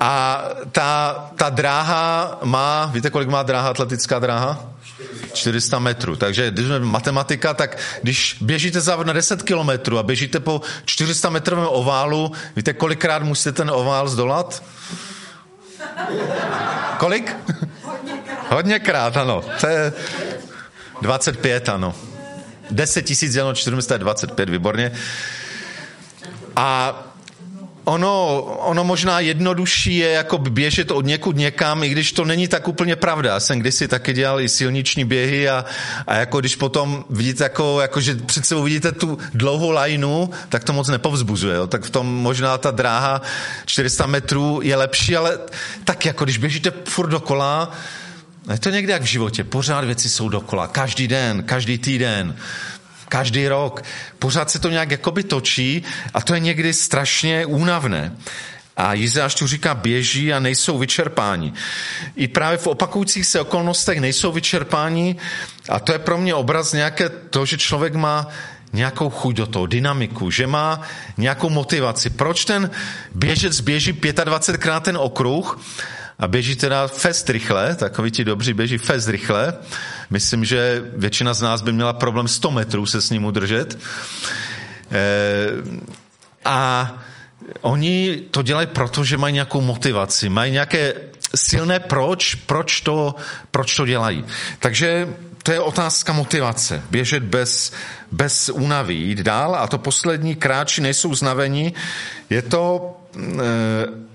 a 0.00 0.44
ta, 0.72 1.14
ta 1.36 1.50
dráha 1.50 2.38
má, 2.44 2.86
víte, 2.86 3.10
kolik 3.10 3.28
má 3.28 3.42
dráha, 3.42 3.68
atletická 3.68 4.18
dráha? 4.18 4.77
400 5.32 5.78
metrů. 5.78 6.16
Takže 6.16 6.50
když 6.50 6.66
jsme 6.66 6.80
matematika, 6.80 7.54
tak 7.54 7.78
když 8.02 8.36
běžíte 8.40 8.80
závod 8.80 9.06
na 9.06 9.12
10 9.12 9.42
kilometrů 9.42 9.98
a 9.98 10.02
běžíte 10.02 10.40
po 10.40 10.60
400 10.84 11.30
metrovém 11.30 11.66
oválu, 11.68 12.32
víte, 12.56 12.72
kolikrát 12.72 13.22
musíte 13.22 13.52
ten 13.52 13.70
ovál 13.70 14.08
zdolat? 14.08 14.62
Kolik? 16.98 17.36
Hodněkrát, 18.48 19.16
ano. 19.16 19.44
To 19.60 19.66
je 19.66 19.92
25, 21.02 21.68
ano. 21.68 21.94
10 22.70 23.02
tisíc 23.02 23.32
děleno 23.32 23.54
425, 23.54 24.50
výborně. 24.50 24.92
A 26.56 26.96
ono, 27.88 28.42
ono 28.42 28.84
možná 28.84 29.20
jednodušší 29.20 29.96
je 29.96 30.10
jako 30.10 30.38
běžet 30.38 30.90
od 30.90 31.04
někud 31.04 31.36
někam, 31.36 31.84
i 31.84 31.88
když 31.88 32.12
to 32.12 32.24
není 32.24 32.48
tak 32.48 32.68
úplně 32.68 32.96
pravda. 32.96 33.30
Já 33.30 33.40
jsem 33.40 33.58
kdysi 33.58 33.88
taky 33.88 34.12
dělal 34.12 34.40
i 34.40 34.48
silniční 34.48 35.04
běhy 35.04 35.48
a, 35.48 35.64
a 36.06 36.14
jako 36.14 36.40
když 36.40 36.56
potom 36.56 37.04
vidíte, 37.10 37.44
jako, 37.44 37.80
jako 37.80 38.00
že 38.00 38.14
před 38.14 38.46
sebou 38.46 38.62
vidíte 38.62 38.92
tu 38.92 39.18
dlouhou 39.34 39.70
lajnu, 39.70 40.30
tak 40.48 40.64
to 40.64 40.72
moc 40.72 40.88
nepovzbuzuje. 40.88 41.56
Jo. 41.56 41.66
Tak 41.66 41.84
v 41.84 41.90
tom 41.90 42.06
možná 42.06 42.58
ta 42.58 42.70
dráha 42.70 43.22
400 43.66 44.06
metrů 44.06 44.60
je 44.62 44.76
lepší, 44.76 45.16
ale 45.16 45.38
tak 45.84 46.06
jako 46.06 46.24
když 46.24 46.38
běžíte 46.38 46.72
furt 46.84 47.08
dokola, 47.08 47.72
je 48.52 48.58
to 48.58 48.70
někde 48.70 48.92
jak 48.92 49.02
v 49.02 49.12
životě. 49.16 49.44
Pořád 49.44 49.84
věci 49.84 50.08
jsou 50.08 50.28
dokola. 50.28 50.66
Každý 50.66 51.08
den, 51.08 51.42
každý 51.42 51.78
týden 51.78 52.36
každý 53.08 53.48
rok. 53.48 53.82
Pořád 54.18 54.50
se 54.50 54.58
to 54.58 54.70
nějak 54.70 54.90
jakoby 54.90 55.22
točí 55.22 55.82
a 56.14 56.20
to 56.20 56.34
je 56.34 56.40
někdy 56.40 56.72
strašně 56.72 57.46
únavné. 57.46 58.12
A 58.76 58.94
Jizáš 58.94 59.34
tu 59.34 59.46
říká, 59.46 59.74
běží 59.74 60.32
a 60.32 60.38
nejsou 60.40 60.78
vyčerpáni. 60.78 61.52
I 62.16 62.28
právě 62.28 62.58
v 62.58 62.66
opakujících 62.66 63.26
se 63.26 63.40
okolnostech 63.40 64.00
nejsou 64.00 64.32
vyčerpáni 64.32 65.16
a 65.68 65.80
to 65.80 65.92
je 65.92 65.98
pro 65.98 66.18
mě 66.18 66.34
obraz 66.34 66.72
nějaké 66.72 67.08
to, 67.08 67.46
že 67.46 67.58
člověk 67.58 67.94
má 67.94 68.26
nějakou 68.72 69.10
chuť 69.10 69.36
do 69.36 69.46
toho, 69.46 69.66
dynamiku, 69.66 70.30
že 70.30 70.46
má 70.46 70.80
nějakou 71.16 71.50
motivaci. 71.50 72.10
Proč 72.10 72.44
ten 72.44 72.70
běžec 73.14 73.60
běží 73.60 73.92
25krát 73.92 74.80
ten 74.80 74.96
okruh 74.96 75.58
a 76.18 76.28
běží 76.28 76.56
teda 76.56 76.88
fest 76.88 77.30
rychle, 77.30 77.74
takový 77.74 78.10
ti 78.10 78.24
dobří 78.24 78.54
běží 78.54 78.78
fest 78.78 79.08
rychle. 79.08 79.54
Myslím, 80.10 80.44
že 80.44 80.84
většina 80.96 81.34
z 81.34 81.42
nás 81.42 81.62
by 81.62 81.72
měla 81.72 81.92
problém 81.92 82.28
100 82.28 82.50
metrů 82.50 82.86
se 82.86 83.00
s 83.00 83.10
ním 83.10 83.24
udržet. 83.24 83.78
E, 84.90 84.98
a 86.44 86.94
oni 87.60 88.22
to 88.30 88.42
dělají 88.42 88.66
proto, 88.66 89.04
že 89.04 89.16
mají 89.16 89.34
nějakou 89.34 89.60
motivaci, 89.60 90.28
mají 90.28 90.52
nějaké 90.52 90.94
silné 91.34 91.80
proč, 91.80 92.34
proč 92.34 92.80
to, 92.80 93.14
proč 93.50 93.76
to 93.76 93.86
dělají. 93.86 94.24
Takže 94.58 95.08
to 95.48 95.52
je 95.52 95.60
otázka 95.60 96.12
motivace. 96.12 96.82
Běžet 96.90 97.22
bez, 97.22 97.72
bez 98.12 98.48
únavy, 98.48 98.94
jít 98.94 99.18
dál 99.18 99.56
a 99.56 99.66
to 99.66 99.78
poslední 99.78 100.36
kráči 100.36 100.80
nejsou 100.80 101.14
znavení. 101.14 101.74
Je 102.30 102.42
to 102.42 102.96
e, 103.16 103.20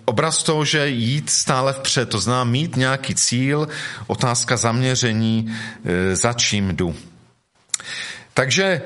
obraz 0.06 0.44
toho, 0.44 0.66
že 0.66 0.90
jít 0.90 1.30
stále 1.30 1.74
vpřed, 1.74 2.10
to 2.10 2.20
znamená 2.20 2.44
mít 2.44 2.76
nějaký 2.76 3.16
cíl, 3.16 3.68
otázka 4.08 4.58
zaměření, 4.58 5.58
e, 5.86 6.16
za 6.16 6.34
čím 6.34 6.76
jdu. 6.76 6.96
Takže 8.34 8.82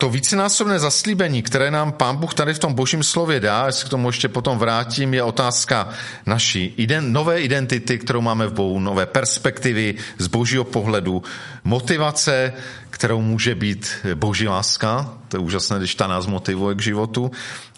to 0.00 0.10
vícenásobné 0.10 0.78
zaslíbení, 0.78 1.42
které 1.42 1.70
nám 1.70 1.92
Pán 1.92 2.16
Bůh 2.16 2.34
tady 2.34 2.54
v 2.54 2.58
tom 2.58 2.74
božím 2.74 3.02
slově 3.02 3.40
dá, 3.40 3.66
jestli 3.66 3.86
k 3.86 3.90
tomu 3.90 4.08
ještě 4.08 4.28
potom 4.28 4.58
vrátím, 4.58 5.14
je 5.14 5.22
otázka 5.22 5.88
naší 6.26 6.74
ident, 6.76 7.12
nové 7.12 7.40
identity, 7.40 7.98
kterou 7.98 8.20
máme 8.20 8.46
v 8.46 8.52
Bohu, 8.52 8.80
nové 8.80 9.06
perspektivy 9.06 9.94
z 10.18 10.26
božího 10.26 10.64
pohledu, 10.64 11.22
motivace, 11.64 12.52
kterou 12.90 13.20
může 13.20 13.54
být 13.54 13.88
boží 14.14 14.48
láska, 14.48 15.12
to 15.28 15.36
je 15.36 15.40
úžasné, 15.40 15.78
když 15.78 15.94
ta 15.94 16.06
nás 16.06 16.26
motivuje 16.26 16.74
k 16.74 16.82
životu, 16.82 17.30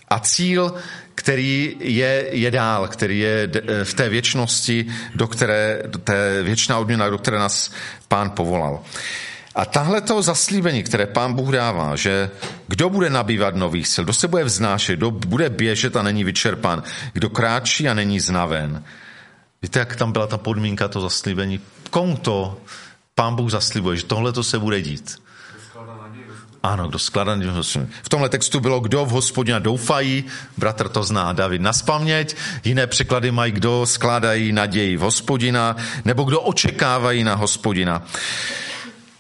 a 0.09 0.19
cíl, 0.19 0.75
který 1.15 1.77
je, 1.81 2.27
je 2.31 2.51
dál, 2.51 2.89
který 2.89 3.19
je 3.19 3.51
v 3.85 3.95
té 3.95 4.09
věčnosti, 4.09 4.87
do 5.15 5.27
které, 5.27 5.83
té 6.05 6.43
věčná 6.43 6.79
odměna, 6.79 7.11
do 7.11 7.19
které 7.19 7.39
nás 7.39 7.73
pán 8.09 8.31
povolal. 8.31 8.81
A 9.55 9.65
tahle 9.65 10.01
to 10.01 10.23
zaslíbení, 10.23 10.83
které 10.83 11.07
pán 11.07 11.35
Bůh 11.35 11.53
dává, 11.53 11.97
že 11.97 12.31
kdo 12.69 12.91
bude 12.91 13.11
nabývat 13.11 13.57
nových 13.57 13.89
sil, 13.93 14.05
kdo 14.05 14.13
se 14.13 14.29
bude 14.29 14.45
vznášet, 14.45 14.97
kdo 14.97 15.11
bude 15.11 15.51
běžet 15.51 15.97
a 15.97 16.03
není 16.03 16.25
vyčerpán, 16.25 16.83
kdo 17.13 17.31
kráčí 17.31 17.89
a 17.89 17.95
není 17.95 18.21
znaven. 18.21 18.85
Víte, 19.63 19.79
jak 19.79 19.97
tam 19.97 20.13
byla 20.13 20.27
ta 20.27 20.39
podmínka, 20.39 20.89
to 20.89 21.01
zaslíbení? 21.01 21.61
Komu 21.91 22.17
to 22.17 22.61
pán 23.15 23.37
Bůh 23.37 23.51
zaslibuje, 23.51 23.97
že 23.97 24.05
tohle 24.05 24.33
to 24.33 24.43
se 24.43 24.59
bude 24.59 24.83
dít? 24.83 25.23
Ano, 26.63 26.89
kdo 26.89 26.99
skládá 26.99 27.37
V 28.03 28.09
tomhle 28.09 28.29
textu 28.29 28.61
bylo, 28.61 28.81
kdo 28.81 29.05
v 29.05 29.09
hospodina 29.09 29.59
doufají, 29.59 30.25
bratr 30.57 30.89
to 30.89 31.03
zná, 31.03 31.33
David 31.33 31.61
na 31.63 31.73
spaměť, 31.73 32.37
jiné 32.65 32.87
překlady 32.87 33.31
mají, 33.31 33.53
kdo 33.53 33.87
skládají 33.87 34.53
naději 34.53 34.97
v 34.97 35.01
hospodina, 35.01 35.77
nebo 36.05 36.25
kdo 36.25 36.41
očekávají 36.41 37.25
na 37.25 37.35
hospodina. 37.35 38.03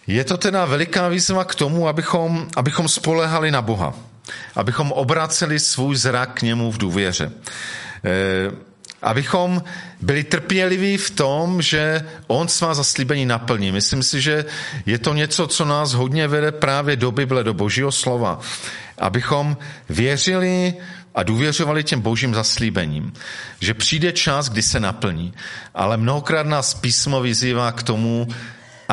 Je 0.07 0.25
to 0.25 0.37
teda 0.37 0.65
veliká 0.65 1.09
výzva 1.09 1.45
k 1.45 1.55
tomu, 1.55 1.89
abychom, 1.89 2.49
abychom 2.57 2.89
spolehali 2.89 3.51
na 3.51 3.63
Boha, 3.63 3.95
abychom 4.55 4.93
obraceli 4.93 5.59
svůj 5.59 5.97
zrak 5.97 6.33
k 6.35 6.43
němu 6.43 6.73
v 6.73 6.79
důvěře. 6.79 7.33
E, 8.05 8.73
abychom 9.03 9.63
byli 10.01 10.25
trpěliví 10.25 10.97
v 10.97 11.11
tom, 11.11 11.63
že 11.63 12.07
on 12.27 12.49
svá 12.49 12.75
zaslíbení 12.75 13.27
naplní. 13.27 13.73
Myslím 13.73 14.03
si, 14.03 14.21
že 14.21 14.45
je 14.87 14.99
to 14.99 15.15
něco, 15.15 15.47
co 15.47 15.65
nás 15.65 15.93
hodně 15.93 16.29
vede 16.29 16.53
právě 16.53 16.97
do 16.97 17.11
Bible, 17.13 17.45
do 17.45 17.55
Božího 17.55 17.93
slova. 17.93 18.41
Abychom 18.99 19.57
věřili 19.89 20.75
a 21.15 21.23
důvěřovali 21.23 21.85
těm 21.85 22.01
božím 22.01 22.35
zaslíbením, 22.35 23.13
že 23.61 23.75
přijde 23.75 24.13
čas, 24.13 24.49
kdy 24.49 24.63
se 24.63 24.81
naplní. 24.81 25.35
Ale 25.75 25.97
mnohokrát 25.97 26.47
nás 26.47 26.75
písmo 26.75 27.21
vyzývá 27.21 27.73
k 27.73 27.83
tomu, 27.83 28.29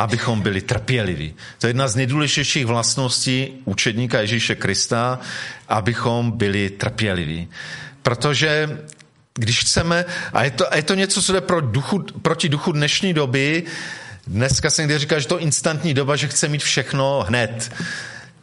abychom 0.04 0.42
byli 0.42 0.62
trpěliví. 0.62 1.36
To 1.60 1.68
je 1.68 1.70
jedna 1.70 1.88
z 1.88 1.96
nejdůležitějších 1.96 2.66
vlastností 2.66 3.48
učedníka 3.66 4.22
Ježíše 4.22 4.56
Krista, 4.56 5.20
abychom 5.68 6.32
byli 6.32 6.70
trpěliví. 6.70 7.48
Protože 8.02 8.80
když 9.34 9.60
chceme, 9.60 10.06
a 10.34 10.44
je 10.44 10.52
to, 10.52 10.74
a 10.74 10.76
je 10.76 10.84
to 10.84 10.94
něco, 10.94 11.22
co 11.22 11.34
jde 11.34 11.42
pro 11.42 11.62
duchu, 11.62 12.06
proti 12.22 12.50
duchu 12.50 12.72
dnešní 12.72 13.14
doby, 13.14 13.64
dneska 14.28 14.70
se 14.70 14.82
někdy 14.82 14.98
říká, 14.98 15.20
že 15.20 15.28
to 15.28 15.40
instantní 15.40 15.94
doba, 15.94 16.16
že 16.16 16.28
chce 16.28 16.48
mít 16.48 16.64
všechno 16.64 17.26
hned. 17.28 17.72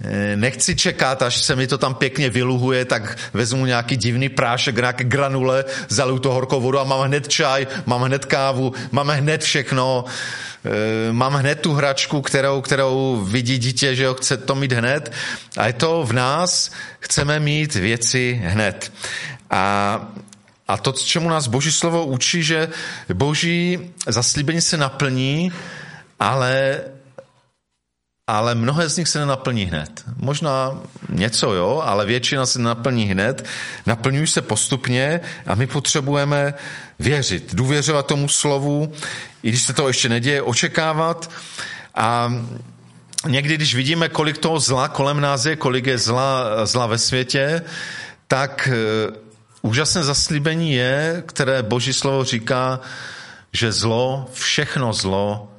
Eh, 0.00 0.36
nechci 0.36 0.76
čekat, 0.76 1.22
až 1.22 1.36
se 1.36 1.56
mi 1.56 1.66
to 1.66 1.78
tam 1.78 1.94
pěkně 1.94 2.30
vyluhuje, 2.30 2.84
tak 2.84 3.16
vezmu 3.32 3.66
nějaký 3.66 3.96
divný 3.96 4.28
prášek, 4.28 4.76
nějaké 4.76 5.04
granule, 5.04 5.64
zaliju 5.88 6.18
to 6.18 6.32
horkou 6.32 6.60
vodu 6.60 6.80
a 6.80 6.84
mám 6.84 7.00
hned 7.00 7.28
čaj, 7.28 7.66
mám 7.86 8.02
hned 8.02 8.24
kávu, 8.24 8.72
mám 8.92 9.08
hned 9.08 9.42
všechno, 9.42 10.04
eh, 10.64 11.12
mám 11.12 11.34
hned 11.34 11.60
tu 11.60 11.72
hračku, 11.72 12.22
kterou, 12.22 12.60
kterou 12.60 13.24
vidí 13.24 13.58
dítě, 13.58 13.94
že 13.94 14.08
ho 14.08 14.14
chce 14.14 14.36
to 14.36 14.54
mít 14.54 14.72
hned. 14.72 15.12
A 15.56 15.66
je 15.66 15.72
to 15.72 16.04
v 16.04 16.12
nás, 16.12 16.70
chceme 17.00 17.40
mít 17.40 17.74
věci 17.74 18.40
hned. 18.44 18.92
A 19.50 20.00
a 20.68 20.76
to, 20.76 20.92
čemu 20.92 21.28
nás 21.28 21.46
Boží 21.46 21.72
slovo 21.72 22.06
učí, 22.06 22.42
že 22.42 22.68
Boží 23.14 23.78
zaslíbení 24.06 24.60
se 24.60 24.76
naplní, 24.76 25.52
ale 26.20 26.80
ale 28.26 28.54
mnohé 28.54 28.88
z 28.88 28.96
nich 28.96 29.08
se 29.08 29.18
nenaplní 29.18 29.64
hned. 29.64 30.04
Možná 30.16 30.78
něco, 31.08 31.52
jo, 31.52 31.82
ale 31.84 32.06
většina 32.06 32.46
se 32.46 32.58
nenaplní 32.58 33.04
hned, 33.04 33.46
naplňují 33.86 34.26
se 34.26 34.42
postupně 34.42 35.20
a 35.46 35.54
my 35.54 35.66
potřebujeme 35.66 36.54
věřit, 36.98 37.54
důvěřovat 37.54 38.06
tomu 38.06 38.28
slovu, 38.28 38.92
i 39.42 39.48
když 39.48 39.62
se 39.62 39.72
to 39.72 39.88
ještě 39.88 40.08
neděje, 40.08 40.42
očekávat 40.42 41.30
a 41.94 42.32
někdy, 43.28 43.54
když 43.54 43.74
vidíme, 43.74 44.08
kolik 44.08 44.38
toho 44.38 44.60
zla 44.60 44.88
kolem 44.88 45.20
nás 45.20 45.44
je, 45.44 45.56
kolik 45.56 45.86
je 45.86 45.98
zla, 45.98 46.66
zla 46.66 46.86
ve 46.86 46.98
světě, 46.98 47.62
tak 48.28 48.68
uh, 48.68 49.16
úžasné 49.62 50.04
zaslíbení 50.04 50.72
je, 50.72 51.22
které 51.26 51.62
Boží 51.62 51.92
slovo 51.92 52.24
říká, 52.24 52.80
že 53.52 53.72
zlo, 53.72 54.28
všechno 54.32 54.92
zlo 54.92 55.55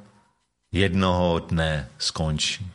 jednoho 0.72 1.38
dne 1.38 1.88
skončí. 1.98 2.66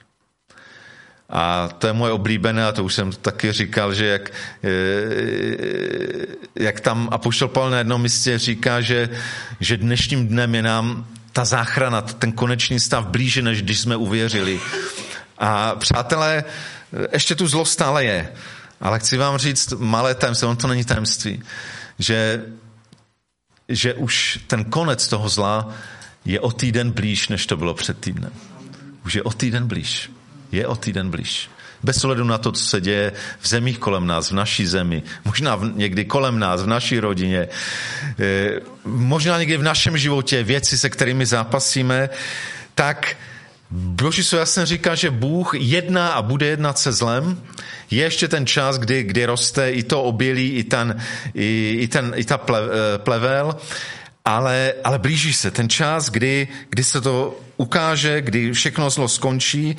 A 1.29 1.67
to 1.67 1.87
je 1.87 1.93
moje 1.93 2.11
oblíbené, 2.11 2.65
a 2.65 2.71
to 2.71 2.83
už 2.83 2.93
jsem 2.93 3.11
taky 3.11 3.51
říkal, 3.51 3.93
že 3.93 4.05
jak, 4.05 4.31
eh, 4.63 4.69
jak 6.55 6.79
tam 6.79 7.09
Apoštol 7.11 7.47
Pavel 7.47 7.69
na 7.69 7.77
jednom 7.77 8.01
místě 8.01 8.37
říká, 8.37 8.81
že, 8.81 9.09
že 9.59 9.77
dnešním 9.77 10.27
dnem 10.27 10.55
je 10.55 10.61
nám 10.61 11.05
ta 11.31 11.45
záchrana, 11.45 12.01
ten 12.01 12.31
konečný 12.31 12.79
stav 12.79 13.07
blíže, 13.07 13.41
než 13.41 13.61
když 13.61 13.79
jsme 13.79 13.95
uvěřili. 13.95 14.59
A 15.37 15.75
přátelé, 15.75 16.43
ještě 17.13 17.35
tu 17.35 17.47
zlo 17.47 17.65
stále 17.65 18.05
je. 18.05 18.31
Ale 18.81 18.99
chci 18.99 19.17
vám 19.17 19.37
říct 19.37 19.73
malé 19.77 20.15
tajemství, 20.15 20.47
on 20.47 20.57
to 20.57 20.67
není 20.67 20.85
tajemství, 20.85 21.43
že, 21.99 22.45
že 23.69 23.93
už 23.93 24.39
ten 24.47 24.63
konec 24.63 25.07
toho 25.07 25.29
zla 25.29 25.73
je 26.25 26.39
o 26.39 26.51
týden 26.51 26.91
blíž, 26.91 27.29
než 27.29 27.45
to 27.45 27.57
bylo 27.57 27.73
před 27.73 27.99
týdnem. 27.99 28.31
Už 29.05 29.15
je 29.15 29.23
o 29.23 29.31
týden 29.31 29.67
blíž. 29.67 30.11
Je 30.51 30.67
o 30.67 30.75
týden 30.75 31.09
blíž. 31.09 31.49
Bez 31.83 32.03
ohledu 32.03 32.23
na 32.23 32.37
to, 32.37 32.51
co 32.51 32.65
se 32.65 32.81
děje 32.81 33.11
v 33.39 33.47
zemích 33.47 33.79
kolem 33.79 34.07
nás, 34.07 34.31
v 34.31 34.33
naší 34.33 34.65
zemi, 34.65 35.03
možná 35.25 35.59
někdy 35.73 36.05
kolem 36.05 36.39
nás, 36.39 36.63
v 36.63 36.67
naší 36.67 36.99
rodině, 36.99 37.47
eh, 38.19 38.59
možná 38.85 39.39
někdy 39.39 39.57
v 39.57 39.63
našem 39.63 39.97
životě, 39.97 40.43
věci, 40.43 40.77
se 40.77 40.89
kterými 40.89 41.25
zápasíme, 41.25 42.09
tak 42.75 43.15
Boží 43.71 44.23
se 44.23 44.37
jasně 44.37 44.65
říká, 44.65 44.95
že 44.95 45.11
Bůh 45.11 45.53
jedná 45.53 46.07
a 46.07 46.21
bude 46.21 46.45
jednat 46.45 46.79
se 46.79 46.91
zlem. 46.91 47.41
Je 47.91 48.03
ještě 48.03 48.27
ten 48.27 48.45
čas, 48.45 48.77
kdy, 48.77 49.03
kdy 49.03 49.25
roste 49.25 49.71
i 49.71 49.83
to 49.83 50.03
obilí, 50.03 50.49
i, 50.49 50.63
ten, 50.63 51.01
i, 51.33 51.77
i, 51.81 51.87
ten, 51.87 52.13
i 52.15 52.23
ta 52.23 52.37
ple, 52.37 52.59
eh, 52.59 52.97
plevel 52.97 53.55
ale, 54.25 54.73
ale 54.83 54.99
blíží 54.99 55.33
se 55.33 55.51
ten 55.51 55.69
čas, 55.69 56.09
kdy, 56.09 56.47
kdy 56.69 56.83
se 56.83 57.01
to 57.01 57.39
ukáže, 57.57 58.21
kdy 58.21 58.53
všechno 58.53 58.89
zlo 58.89 59.07
skončí. 59.07 59.77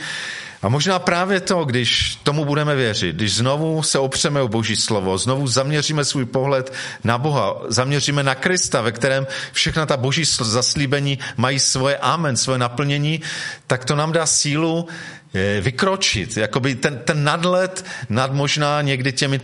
A 0.62 0.68
možná 0.68 0.98
právě 0.98 1.40
to, 1.40 1.64
když 1.64 2.16
tomu 2.22 2.44
budeme 2.44 2.74
věřit, 2.74 3.16
když 3.16 3.34
znovu 3.34 3.82
se 3.82 3.98
opřeme 3.98 4.40
o 4.40 4.48
Boží 4.48 4.76
slovo, 4.76 5.18
znovu 5.18 5.46
zaměříme 5.46 6.04
svůj 6.04 6.24
pohled 6.24 6.72
na 7.04 7.18
Boha, 7.18 7.56
zaměříme 7.68 8.22
na 8.22 8.34
Krista, 8.34 8.80
ve 8.80 8.92
kterém 8.92 9.26
všechna 9.52 9.86
ta 9.86 9.96
Boží 9.96 10.24
zaslíbení 10.40 11.18
mají 11.36 11.58
svoje 11.58 11.96
amen, 11.96 12.36
svoje 12.36 12.58
naplnění, 12.58 13.20
tak 13.66 13.84
to 13.84 13.96
nám 13.96 14.12
dá 14.12 14.26
sílu 14.26 14.88
eh, 15.34 15.60
vykročit. 15.60 16.36
Jakoby 16.36 16.74
ten, 16.74 17.00
ten 17.04 17.24
nadlet 17.24 17.84
nad 18.08 18.32
možná 18.32 18.82
někdy 18.82 19.12
těmi 19.12 19.40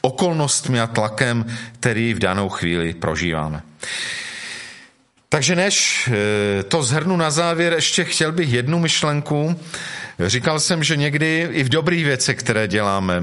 okolnostmi 0.00 0.80
a 0.80 0.86
tlakem, 0.86 1.44
který 1.80 2.14
v 2.14 2.18
danou 2.18 2.48
chvíli 2.48 2.94
prožíváme. 2.94 3.62
Takže 5.32 5.56
než 5.56 6.08
eh, 6.12 6.62
to 6.62 6.82
zhrnu 6.82 7.16
na 7.16 7.30
závěr, 7.30 7.72
ještě 7.72 8.04
chtěl 8.04 8.32
bych 8.32 8.52
jednu 8.52 8.78
myšlenku. 8.78 9.60
Říkal 10.26 10.60
jsem, 10.60 10.84
že 10.84 10.96
někdy 10.96 11.48
i 11.52 11.62
v 11.64 11.68
dobrých 11.68 12.04
věcech, 12.04 12.36
které 12.36 12.68
děláme, 12.68 13.22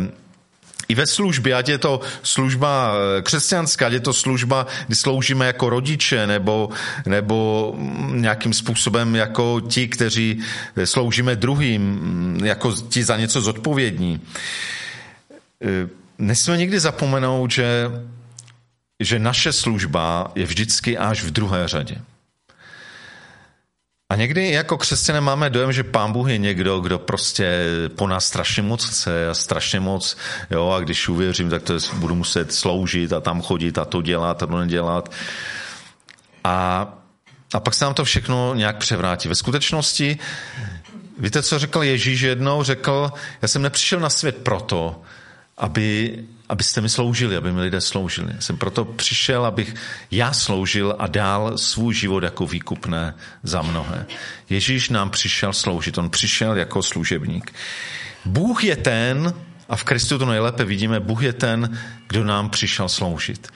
i 0.88 0.96
ve 0.96 1.08
službě, 1.08 1.56
ať 1.56 1.70
je 1.70 1.78
to 1.78 2.00
služba 2.24 2.94
eh, 2.96 3.22
křesťanská, 3.22 3.88
ať 3.88 3.94
je 3.94 4.00
to 4.00 4.14
služba, 4.14 4.68
kdy 4.88 4.96
sloužíme 4.96 5.46
jako 5.48 5.70
rodiče 5.70 6.28
nebo, 6.28 6.70
nebo 7.06 7.74
nějakým 8.12 8.54
způsobem 8.54 9.16
jako 9.16 9.62
ti, 9.68 9.88
kteří 9.88 10.40
eh, 10.76 10.86
sloužíme 10.86 11.36
druhým, 11.36 11.82
mm, 11.82 12.46
jako 12.46 12.72
ti 12.72 13.04
za 13.04 13.18
něco 13.18 13.42
zodpovědní. 13.42 14.22
Nesmíme 16.18 16.58
nikdy 16.58 16.80
zapomenout, 16.80 17.52
že 17.52 17.92
že 19.00 19.20
naše 19.20 19.54
služba 19.54 20.32
je 20.36 20.46
vždycky 20.46 20.98
až 20.98 21.24
v 21.24 21.32
druhé 21.32 21.68
řadě. 21.68 22.02
A 24.10 24.16
někdy 24.16 24.52
jako 24.52 24.78
křesťané 24.78 25.22
máme 25.22 25.50
dojem, 25.50 25.74
že 25.74 25.84
pán 25.84 26.12
Bůh 26.12 26.30
je 26.30 26.38
někdo, 26.38 26.80
kdo 26.80 27.00
prostě 27.00 27.66
po 27.96 28.08
nás 28.08 28.26
strašně 28.26 28.64
moc 28.64 28.86
chce 28.86 29.30
a 29.30 29.34
strašně 29.34 29.80
moc, 29.80 30.18
jo, 30.52 30.70
a 30.70 30.80
když 30.80 31.10
uvěřím, 31.10 31.50
tak 31.50 31.64
to 31.64 31.74
je, 31.74 31.80
budu 31.94 32.16
muset 32.16 32.54
sloužit 32.54 33.14
a 33.14 33.22
tam 33.22 33.42
chodit 33.42 33.78
a 33.78 33.86
to 33.86 34.02
dělat 34.02 34.44
a 34.44 34.46
to 34.46 34.58
nedělat. 34.58 35.12
A, 36.44 36.88
a 37.54 37.60
pak 37.60 37.74
se 37.74 37.86
nám 37.86 37.94
to 37.94 38.04
všechno 38.04 38.56
nějak 38.56 38.78
převrátí. 38.78 39.28
Ve 39.28 39.36
skutečnosti, 39.36 40.18
víte, 41.20 41.44
co 41.44 41.60
řekl 41.60 41.84
Ježíš 41.84 42.22
jednou? 42.22 42.64
Řekl, 42.64 43.12
já 43.42 43.48
jsem 43.48 43.62
nepřišel 43.62 44.00
na 44.00 44.10
svět 44.10 44.38
proto, 44.38 45.02
aby 45.58 46.18
abyste 46.50 46.82
mi 46.82 46.90
sloužili, 46.90 47.36
aby 47.36 47.52
mi 47.52 47.62
lidé 47.62 47.82
sloužili. 47.82 48.34
Jsem 48.40 48.58
proto 48.58 48.86
přišel, 48.86 49.46
abych 49.46 49.76
já 50.12 50.34
sloužil 50.34 50.96
a 51.00 51.08
dál 51.08 51.58
svůj 51.58 51.94
život 51.94 52.24
jako 52.24 52.48
výkupné 52.48 53.16
za 53.44 53.62
mnohé. 53.62 54.06
Ježíš 54.50 54.90
nám 54.90 55.10
přišel 55.10 55.54
sloužit, 55.54 55.98
on 55.98 56.10
přišel 56.10 56.58
jako 56.58 56.84
služebník. 56.84 57.54
Bůh 58.26 58.64
je 58.64 58.76
ten, 58.76 59.34
a 59.70 59.76
v 59.76 59.84
Kristu 59.84 60.18
to 60.18 60.26
nejlépe 60.26 60.66
vidíme, 60.66 61.00
Bůh 61.00 61.24
je 61.24 61.34
ten, 61.34 61.80
kdo 62.08 62.24
nám 62.24 62.50
přišel 62.50 62.90
sloužit. 62.90 63.48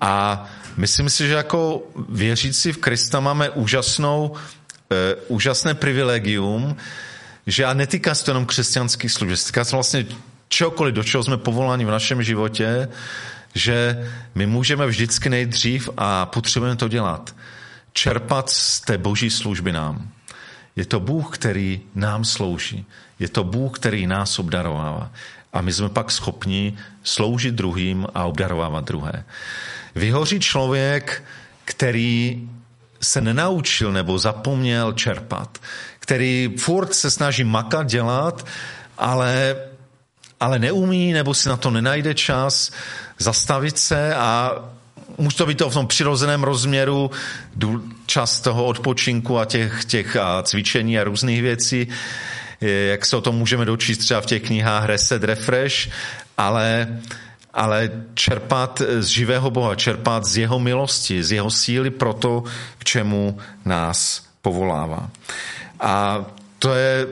A 0.00 0.46
myslím 0.76 1.10
si, 1.10 1.28
že 1.28 1.34
jako 1.34 1.82
věřící 2.08 2.72
v 2.72 2.78
Krista 2.78 3.20
máme 3.20 3.50
úžasnou, 3.50 4.28
uh, 4.28 4.36
úžasné 5.28 5.74
privilegium, 5.74 6.76
že 7.46 7.64
a 7.64 7.74
netýká 7.74 8.14
se 8.14 8.24
to 8.24 8.30
jenom 8.30 8.46
křesťanských 8.46 9.12
služeb, 9.12 9.38
týká 9.46 9.64
se 9.64 9.76
vlastně 9.76 10.06
čehokoliv, 10.48 10.94
do 10.94 11.04
čeho 11.04 11.22
jsme 11.22 11.36
povoláni 11.36 11.84
v 11.84 11.90
našem 11.90 12.22
životě, 12.22 12.88
že 13.54 14.08
my 14.34 14.46
můžeme 14.46 14.86
vždycky 14.86 15.28
nejdřív 15.28 15.90
a 15.96 16.26
potřebujeme 16.26 16.76
to 16.76 16.88
dělat. 16.88 17.36
Čerpat 17.92 18.50
z 18.50 18.80
té 18.80 18.98
boží 18.98 19.30
služby 19.30 19.72
nám. 19.72 20.08
Je 20.76 20.86
to 20.86 21.00
Bůh, 21.00 21.38
který 21.38 21.80
nám 21.94 22.24
slouží. 22.24 22.86
Je 23.18 23.28
to 23.28 23.44
Bůh, 23.44 23.78
který 23.78 24.06
nás 24.06 24.38
obdarovává. 24.38 25.10
A 25.52 25.60
my 25.60 25.72
jsme 25.72 25.88
pak 25.88 26.10
schopni 26.10 26.78
sloužit 27.02 27.54
druhým 27.54 28.06
a 28.14 28.24
obdarovávat 28.24 28.84
druhé. 28.84 29.24
Vyhoří 29.94 30.40
člověk, 30.40 31.24
který 31.64 32.48
se 33.00 33.20
nenaučil 33.20 33.92
nebo 33.92 34.18
zapomněl 34.18 34.92
čerpat, 34.92 35.58
který 35.98 36.54
furt 36.58 36.94
se 36.94 37.10
snaží 37.10 37.44
makat, 37.44 37.86
dělat, 37.86 38.46
ale 38.98 39.56
ale 40.40 40.58
neumí 40.58 41.12
nebo 41.12 41.34
si 41.34 41.48
na 41.48 41.56
to 41.56 41.70
nenajde 41.70 42.14
čas 42.14 42.70
zastavit 43.18 43.78
se 43.78 44.14
a 44.14 44.52
může 45.18 45.36
to 45.36 45.46
být 45.46 45.58
to 45.58 45.70
v 45.70 45.74
tom 45.74 45.86
přirozeném 45.86 46.42
rozměru, 46.42 47.10
čas 48.06 48.40
toho 48.40 48.64
odpočinku 48.64 49.38
a 49.38 49.44
těch, 49.44 49.84
těch 49.84 50.16
a 50.16 50.42
cvičení 50.42 50.98
a 50.98 51.04
různých 51.04 51.42
věcí, 51.42 51.88
jak 52.60 53.06
se 53.06 53.16
o 53.16 53.20
tom 53.20 53.34
můžeme 53.34 53.64
dočíst 53.64 53.98
třeba 53.98 54.20
v 54.20 54.26
těch 54.26 54.42
knihách 54.42 54.84
Reset, 54.84 55.24
Refresh, 55.24 55.76
ale, 56.38 56.98
ale 57.54 57.90
čerpat 58.14 58.82
z 58.98 59.06
živého 59.06 59.50
Boha, 59.50 59.74
čerpat 59.74 60.24
z 60.24 60.36
jeho 60.36 60.58
milosti, 60.58 61.24
z 61.24 61.32
jeho 61.32 61.50
síly 61.50 61.90
pro 61.90 62.14
to, 62.14 62.44
k 62.78 62.84
čemu 62.84 63.38
nás 63.64 64.22
povolává. 64.42 65.10
A 65.80 66.24
to 66.58 66.74
je 66.74 67.06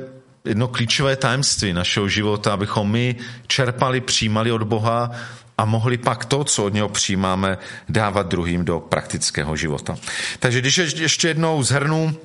jedno 0.46 0.68
klíčové 0.68 1.16
tajemství 1.16 1.72
našeho 1.72 2.08
života, 2.08 2.52
abychom 2.52 2.90
my 2.90 3.16
čerpali, 3.46 4.00
přijímali 4.00 4.52
od 4.52 4.62
Boha 4.62 5.10
a 5.58 5.64
mohli 5.64 5.98
pak 5.98 6.24
to, 6.24 6.44
co 6.44 6.64
od 6.64 6.74
něho 6.74 6.88
přijímáme, 6.88 7.58
dávat 7.88 8.26
druhým 8.26 8.64
do 8.64 8.80
praktického 8.80 9.56
života. 9.56 9.96
Takže 10.38 10.60
když 10.60 10.78
ještě 10.78 11.28
jednou 11.28 11.62
zhrnu, 11.62 12.16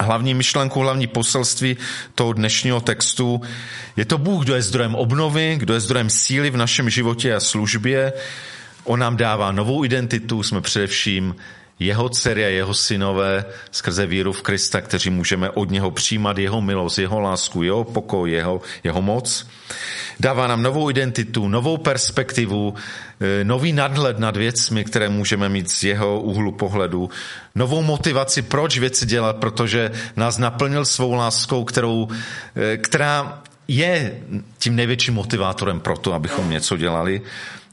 hlavní 0.00 0.34
myšlenku, 0.34 0.80
hlavní 0.80 1.06
poselství 1.06 1.76
toho 2.14 2.32
dnešního 2.32 2.80
textu. 2.80 3.40
Je 3.96 4.04
to 4.04 4.18
Bůh, 4.18 4.44
kdo 4.44 4.54
je 4.54 4.62
zdrojem 4.62 4.94
obnovy, 4.94 5.56
kdo 5.56 5.74
je 5.74 5.80
zdrojem 5.80 6.10
síly 6.10 6.50
v 6.50 6.56
našem 6.56 6.90
životě 6.90 7.34
a 7.34 7.40
službě. 7.40 8.12
On 8.84 9.00
nám 9.00 9.16
dává 9.16 9.52
novou 9.52 9.84
identitu, 9.84 10.42
jsme 10.42 10.60
především 10.60 11.34
jeho 11.80 12.08
dcery 12.08 12.44
a 12.44 12.48
jeho 12.48 12.74
synové 12.74 13.44
skrze 13.70 14.06
víru 14.06 14.32
v 14.32 14.42
Krista, 14.42 14.80
kteří 14.80 15.10
můžeme 15.10 15.50
od 15.50 15.70
něho 15.70 15.90
přijímat 15.90 16.38
jeho 16.38 16.60
milost, 16.60 16.98
jeho 16.98 17.20
lásku, 17.20 17.62
jeho 17.62 17.84
pokoj, 17.84 18.30
jeho, 18.30 18.60
jeho 18.84 19.02
moc. 19.02 19.46
Dává 20.20 20.46
nám 20.46 20.62
novou 20.62 20.90
identitu, 20.90 21.48
novou 21.48 21.76
perspektivu, 21.76 22.74
e, 23.20 23.44
nový 23.44 23.72
nadhled 23.72 24.18
nad 24.18 24.36
věcmi, 24.36 24.84
které 24.84 25.08
můžeme 25.08 25.48
mít 25.48 25.70
z 25.70 25.84
jeho 25.84 26.20
úhlu 26.20 26.52
pohledu, 26.52 27.10
novou 27.54 27.82
motivaci, 27.82 28.42
proč 28.42 28.78
věci 28.78 29.06
dělat, 29.06 29.36
protože 29.36 29.90
nás 30.16 30.38
naplnil 30.38 30.84
svou 30.84 31.14
láskou, 31.14 31.64
kterou, 31.64 32.08
e, 32.56 32.76
která 32.76 33.42
je 33.68 34.20
tím 34.58 34.76
největším 34.76 35.14
motivátorem 35.14 35.80
pro 35.80 35.98
to, 35.98 36.12
abychom 36.12 36.50
něco 36.50 36.76
dělali. 36.76 37.22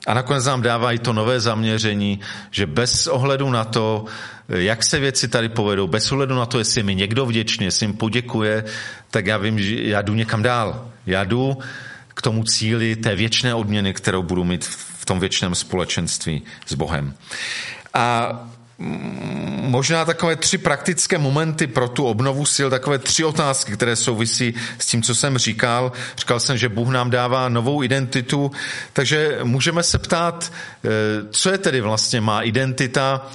A 0.08 0.14
nakonec 0.14 0.46
nám 0.46 0.62
dává 0.62 0.92
i 0.92 1.00
to 1.00 1.14
nové 1.14 1.40
zaměření, 1.40 2.20
že 2.52 2.66
bez 2.66 3.08
ohledu 3.08 3.50
na 3.50 3.64
to, 3.64 4.06
jak 4.50 4.84
se 4.84 5.00
věci 5.00 5.28
tady 5.28 5.50
povedou, 5.50 5.88
bez 5.88 6.12
ohledu 6.12 6.36
na 6.36 6.46
to, 6.46 6.60
jestli 6.60 6.84
mi 6.84 6.96
někdo 6.96 7.26
vděčně, 7.26 7.68
jestli 7.68 7.88
mi 7.88 7.94
poděkuje, 7.94 8.64
tak 9.12 9.26
já 9.26 9.38
vím, 9.38 9.60
že 9.60 9.84
já 9.84 10.02
jdu 10.02 10.14
někam 10.14 10.44
dál. 10.44 10.88
Já 11.06 11.24
jdu 11.24 11.58
k 12.08 12.22
tomu 12.22 12.44
cíli 12.44 12.96
té 12.96 13.16
věčné 13.16 13.54
odměny, 13.54 13.94
kterou 13.94 14.24
budu 14.24 14.44
mít 14.44 14.66
v 15.00 15.06
tom 15.06 15.20
věčném 15.20 15.56
společenství 15.56 16.42
s 16.66 16.74
Bohem. 16.74 17.14
A 17.94 18.32
možná 19.68 20.06
takové 20.06 20.36
tři 20.36 20.58
praktické 20.58 21.18
momenty 21.18 21.68
pro 21.68 21.88
tu 21.88 22.06
obnovu 22.06 22.46
sil, 22.56 22.68
takové 22.70 23.00
tři 23.00 23.24
otázky, 23.24 23.72
které 23.74 23.96
souvisí 23.96 24.54
s 24.80 24.86
tím, 24.86 25.02
co 25.04 25.16
jsem 25.16 25.38
říkal. 25.38 25.92
Říkal 26.18 26.40
jsem, 26.40 26.58
že 26.58 26.70
Bůh 26.70 26.90
nám 26.90 27.10
dává 27.10 27.50
novou 27.50 27.84
identitu, 27.84 28.52
takže 28.94 29.40
můžeme 29.44 29.84
se 29.84 29.98
ptát, 29.98 30.52
eh, 30.86 30.90
co 31.32 31.50
je 31.50 31.58
tedy 31.58 31.82
vlastně 31.82 32.22
má 32.22 32.42
identita, 32.42 33.28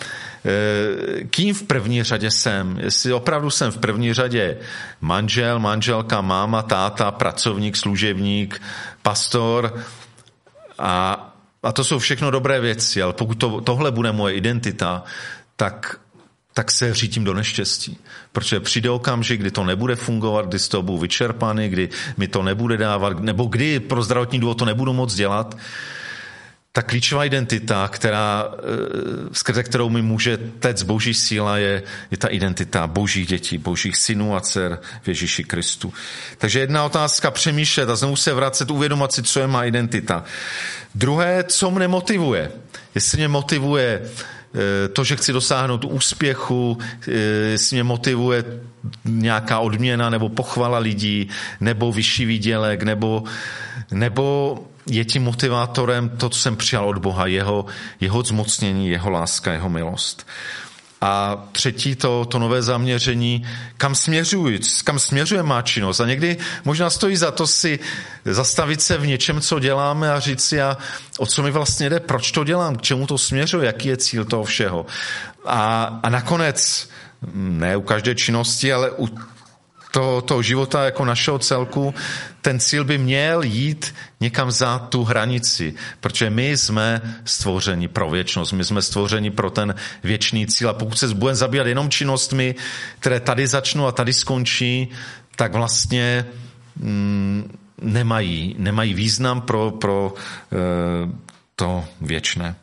eh, 0.45 1.25
kým 1.25 1.55
v 1.55 1.63
první 1.63 2.03
řadě 2.03 2.31
jsem. 2.31 2.79
Jestli 2.83 3.13
opravdu 3.13 3.51
jsem 3.51 3.71
v 3.71 3.79
první 3.79 4.15
řadě 4.15 4.57
manžel, 5.01 5.59
manželka, 5.59 6.21
máma, 6.21 6.63
táta, 6.63 7.11
pracovník, 7.11 7.77
služebník, 7.77 8.63
pastor 9.03 9.75
a 10.79 11.32
a 11.63 11.73
to 11.73 11.85
jsou 11.85 11.99
všechno 11.99 12.31
dobré 12.31 12.61
věci, 12.61 13.03
ale 13.03 13.13
pokud 13.13 13.35
to, 13.35 13.61
tohle 13.61 13.91
bude 13.91 14.13
moje 14.13 14.35
identita, 14.35 15.05
tak, 15.57 16.01
tak 16.55 16.71
se 16.71 16.95
řítím 16.95 17.25
do 17.25 17.35
neštěstí. 17.35 17.99
Protože 18.33 18.61
přijde 18.61 18.91
okamžik, 18.91 19.41
kdy 19.41 19.51
to 19.51 19.65
nebude 19.65 19.97
fungovat, 19.97 20.47
kdy 20.47 20.59
z 20.59 20.69
toho 20.69 20.83
budu 20.83 20.99
vyčerpaný, 20.99 21.69
kdy 21.69 21.89
mi 22.17 22.29
to 22.29 22.43
nebude 22.43 22.77
dávat, 22.77 23.21
nebo 23.21 23.45
kdy 23.45 23.81
pro 23.81 24.03
zdravotní 24.03 24.41
důvod 24.41 24.59
to 24.59 24.65
nebudu 24.65 24.93
moc 24.93 25.15
dělat, 25.15 25.57
ta 26.73 26.83
klíčová 26.83 27.25
identita, 27.25 27.89
která, 27.89 28.49
eh, 28.53 28.59
skrze 29.33 29.63
kterou 29.63 29.89
mi 29.91 30.03
může 30.03 30.37
tec 30.37 30.83
boží 30.83 31.15
síla, 31.15 31.59
je, 31.59 31.83
je 32.11 32.17
ta 32.17 32.29
identita 32.29 32.87
božích 32.87 33.27
dětí, 33.27 33.59
božích 33.59 33.97
synů 33.97 34.37
a 34.37 34.41
dcer 34.41 34.79
v 35.03 35.09
Ježíši 35.09 35.45
Kristu. 35.45 35.93
Takže 36.39 36.61
jedna 36.61 36.85
otázka 36.85 37.31
přemýšlet 37.31 37.91
a 37.91 37.97
znovu 37.97 38.17
se 38.17 38.35
vracet, 38.35 38.71
uvědomit 38.71 39.13
si, 39.13 39.23
co 39.23 39.41
je 39.41 39.47
má 39.47 39.65
identita. 39.65 40.25
Druhé, 40.95 41.45
co 41.45 41.71
mne 41.71 41.89
motivuje. 41.89 42.51
Jestli 42.95 43.19
mě 43.19 43.29
motivuje 43.29 44.03
eh, 44.05 44.89
to, 44.89 45.05
že 45.05 45.17
chci 45.17 45.33
dosáhnout 45.33 45.85
úspěchu, 45.85 46.79
eh, 47.09 47.13
jestli 47.53 47.77
mě 47.77 47.85
motivuje 47.85 48.45
nějaká 49.05 49.59
odměna 49.59 50.11
nebo 50.11 50.29
pochvala 50.29 50.79
lidí, 50.79 51.29
nebo 51.61 51.93
vyšší 51.93 52.25
výdělek, 52.25 52.83
nebo, 52.83 53.25
nebo 53.91 54.59
je 54.87 55.05
tím 55.05 55.23
motivátorem 55.23 56.09
to, 56.09 56.29
co 56.29 56.39
jsem 56.39 56.57
přijal 56.57 56.89
od 56.89 56.99
Boha, 56.99 57.27
jeho, 57.27 57.67
jeho 58.01 58.23
zmocnění, 58.23 58.89
jeho 58.89 59.11
láska, 59.11 59.53
jeho 59.53 59.69
milost. 59.69 60.27
A 61.01 61.45
třetí 61.53 61.97
to, 61.97 62.25
to 62.25 62.39
nové 62.39 62.63
zaměření, 62.63 63.47
kam 63.77 63.95
směřuji, 63.95 64.61
kam 64.85 64.99
směřuje 64.99 65.43
má 65.43 65.63
činnost. 65.63 66.01
A 66.01 66.07
někdy 66.07 66.37
možná 66.65 66.91
stojí 66.91 67.17
za 67.17 67.31
to 67.31 67.47
si 67.47 67.79
zastavit 68.25 68.83
se 68.83 68.99
v 68.99 69.07
něčem, 69.07 69.41
co 69.41 69.59
děláme 69.59 70.13
a 70.13 70.21
říct 70.21 70.45
si, 70.45 70.63
a 70.63 70.79
o 71.19 71.27
co 71.27 71.43
mi 71.43 71.51
vlastně 71.51 71.91
jde, 71.91 72.01
proč 72.01 72.33
to 72.33 72.45
dělám, 72.45 72.77
k 72.77 72.83
čemu 72.83 73.07
to 73.07 73.19
směřuje, 73.19 73.67
jaký 73.67 73.89
je 73.89 73.97
cíl 73.97 74.25
toho 74.25 74.45
všeho. 74.45 74.87
A, 75.45 75.85
a 76.03 76.09
nakonec, 76.09 76.89
ne 77.35 77.77
u 77.77 77.83
každé 77.83 78.15
činnosti, 78.15 78.73
ale 78.73 78.91
u 78.91 79.09
toho, 79.93 80.23
toho 80.23 80.43
života 80.43 80.85
jako 80.85 81.05
našeho 81.05 81.39
celku, 81.39 81.95
ten 82.41 82.61
cíl 82.61 82.85
by 82.85 82.99
měl 82.99 83.43
jít 83.43 83.95
někam 84.21 84.51
za 84.51 84.79
tu 84.79 85.05
hranici, 85.05 85.75
protože 86.01 86.31
my 86.31 86.57
jsme 86.57 87.01
stvořeni 87.25 87.89
pro 87.89 88.11
věčnost, 88.11 88.53
my 88.53 88.65
jsme 88.65 88.83
stvořeni 88.83 89.31
pro 89.31 89.51
ten 89.51 89.75
věčný 90.03 90.47
cíl. 90.47 90.69
A 90.69 90.73
pokud 90.73 90.99
se 90.99 91.15
budeme 91.15 91.37
zabývat 91.37 91.67
jenom 91.67 91.91
činnostmi, 91.91 92.55
které 92.99 93.21
tady 93.21 93.47
začnou 93.47 93.87
a 93.87 93.93
tady 93.93 94.13
skončí, 94.13 94.89
tak 95.37 95.53
vlastně 95.53 96.25
mm, 96.77 97.59
nemají, 97.83 98.57
nemají 98.59 98.95
význam 98.95 99.41
pro, 99.41 99.71
pro 99.71 100.15
e, 100.53 101.32
to 101.63 101.85
věčné. 102.01 102.55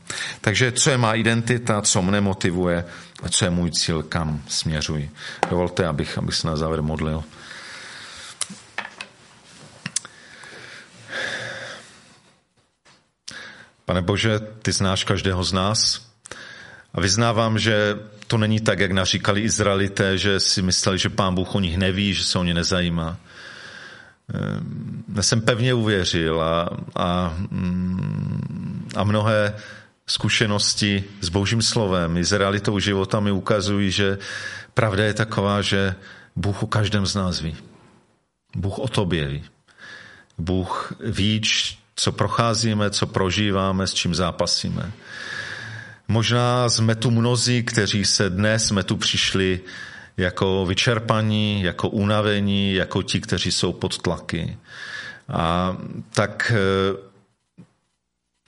Takže 0.41 0.71
co 0.71 0.89
je 0.89 0.97
má 0.97 1.15
identita, 1.15 1.81
co 1.81 2.01
mne 2.01 2.21
motivuje, 2.21 2.85
a 3.23 3.29
co 3.29 3.45
je 3.45 3.51
můj 3.51 3.71
cíl, 3.71 4.03
kam 4.03 4.43
směřuji. 4.47 5.11
Dovolte, 5.49 5.87
abych, 5.87 6.17
abych 6.17 6.35
se 6.35 6.47
na 6.47 6.55
závěr 6.55 6.81
modlil. 6.81 7.23
Pane 13.85 14.01
Bože, 14.01 14.39
ty 14.39 14.71
znáš 14.71 15.03
každého 15.03 15.43
z 15.43 15.53
nás 15.53 15.79
a 16.93 17.01
vyznávám, 17.01 17.59
že 17.59 17.95
to 18.27 18.37
není 18.37 18.59
tak, 18.59 18.79
jak 18.79 18.91
naříkali 18.91 19.41
Izraelité, 19.41 20.17
že 20.17 20.39
si 20.39 20.61
mysleli, 20.61 20.99
že 20.99 21.09
pán 21.09 21.35
Bůh 21.35 21.55
o 21.55 21.59
nich 21.59 21.77
neví, 21.77 22.13
že 22.13 22.23
se 22.23 22.39
o 22.39 22.43
ně 22.43 22.53
nezajímá. 22.53 23.17
Ehm, 24.33 25.03
jsem 25.21 25.41
pevně 25.41 25.73
uvěřil 25.73 26.41
a, 26.41 26.69
a, 26.95 27.33
mm, 27.51 28.89
a 28.95 29.03
mnohé 29.03 29.55
zkušenosti 30.07 31.03
s 31.21 31.29
božím 31.29 31.61
slovem 31.61 32.17
i 32.17 32.25
s 32.25 32.31
realitou 32.31 32.79
života 32.79 33.19
mi 33.19 33.31
ukazují, 33.31 33.91
že 33.91 34.17
pravda 34.73 35.03
je 35.03 35.13
taková, 35.13 35.61
že 35.61 35.95
Bůh 36.35 36.63
o 36.63 36.67
každém 36.67 37.05
z 37.05 37.15
nás 37.15 37.41
ví. 37.41 37.57
Bůh 38.55 38.79
o 38.79 38.87
tobě 38.87 39.27
ví. 39.27 39.43
Bůh 40.37 40.93
ví, 40.99 41.41
co 41.95 42.11
procházíme, 42.11 42.89
co 42.89 43.07
prožíváme, 43.07 43.87
s 43.87 43.93
čím 43.93 44.15
zápasíme. 44.15 44.91
Možná 46.07 46.69
jsme 46.69 46.95
tu 46.95 47.11
mnozí, 47.11 47.63
kteří 47.63 48.05
se 48.05 48.29
dnes 48.29 48.65
jsme 48.65 48.83
tu 48.83 48.97
přišli 48.97 49.59
jako 50.17 50.65
vyčerpaní, 50.65 51.63
jako 51.63 51.89
unavení, 51.89 52.73
jako 52.73 53.03
ti, 53.03 53.21
kteří 53.21 53.51
jsou 53.51 53.73
pod 53.73 53.97
tlaky. 53.97 54.57
A 55.29 55.77
tak 56.13 56.51
eh, 56.55 56.97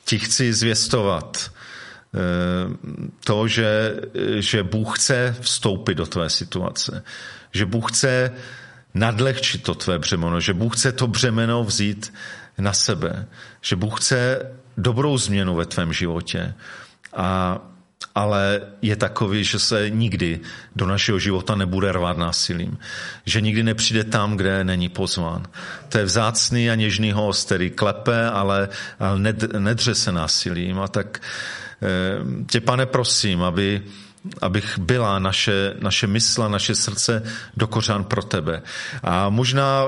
ti 0.05 0.19
chci 0.19 0.53
zvěstovat 0.53 1.51
eh, 1.51 2.19
to, 3.23 3.47
že, 3.47 3.95
že 4.35 4.63
Bůh 4.63 4.99
chce 4.99 5.35
vstoupit 5.41 5.95
do 5.95 6.05
tvé 6.05 6.29
situace. 6.29 7.03
Že 7.51 7.65
Bůh 7.65 7.91
chce 7.91 8.31
nadlehčit 8.93 9.63
to 9.63 9.75
tvé 9.75 9.99
břemeno, 9.99 10.39
že 10.39 10.53
Bůh 10.53 10.77
chce 10.77 10.91
to 10.91 11.07
břemeno 11.07 11.63
vzít 11.63 12.13
na 12.57 12.73
sebe. 12.73 13.27
Že 13.61 13.75
Bůh 13.75 13.99
chce 13.99 14.51
dobrou 14.77 15.17
změnu 15.17 15.55
ve 15.55 15.65
tvém 15.65 15.93
životě. 15.93 16.53
A, 17.13 17.59
ale 18.15 18.61
je 18.81 18.95
takový, 18.95 19.43
že 19.43 19.59
se 19.59 19.89
nikdy 19.89 20.39
do 20.75 20.87
našeho 20.87 21.19
života 21.19 21.55
nebude 21.55 21.91
rvát 21.91 22.17
násilím. 22.17 22.77
Že 23.25 23.41
nikdy 23.41 23.63
nepřijde 23.63 24.03
tam, 24.03 24.37
kde 24.37 24.63
není 24.63 24.89
pozván. 24.89 25.45
To 25.89 25.97
je 25.97 26.05
vzácný 26.05 26.69
a 26.69 26.75
něžný 26.75 27.11
host, 27.11 27.45
který 27.45 27.69
klepe, 27.69 28.29
ale, 28.29 28.69
nedře 29.57 29.95
se 29.95 30.11
násilím. 30.11 30.79
A 30.79 30.87
tak 30.87 31.21
eh, 31.81 32.45
tě, 32.49 32.61
pane, 32.61 32.85
prosím, 32.85 33.43
aby 33.43 33.81
abych 34.41 34.79
byla 34.79 35.19
naše, 35.19 35.73
naše 35.79 36.07
mysla, 36.07 36.47
naše 36.47 36.75
srdce 36.75 37.23
dokořán 37.57 38.03
pro 38.03 38.23
tebe. 38.23 38.61
A 39.03 39.29
možná, 39.29 39.83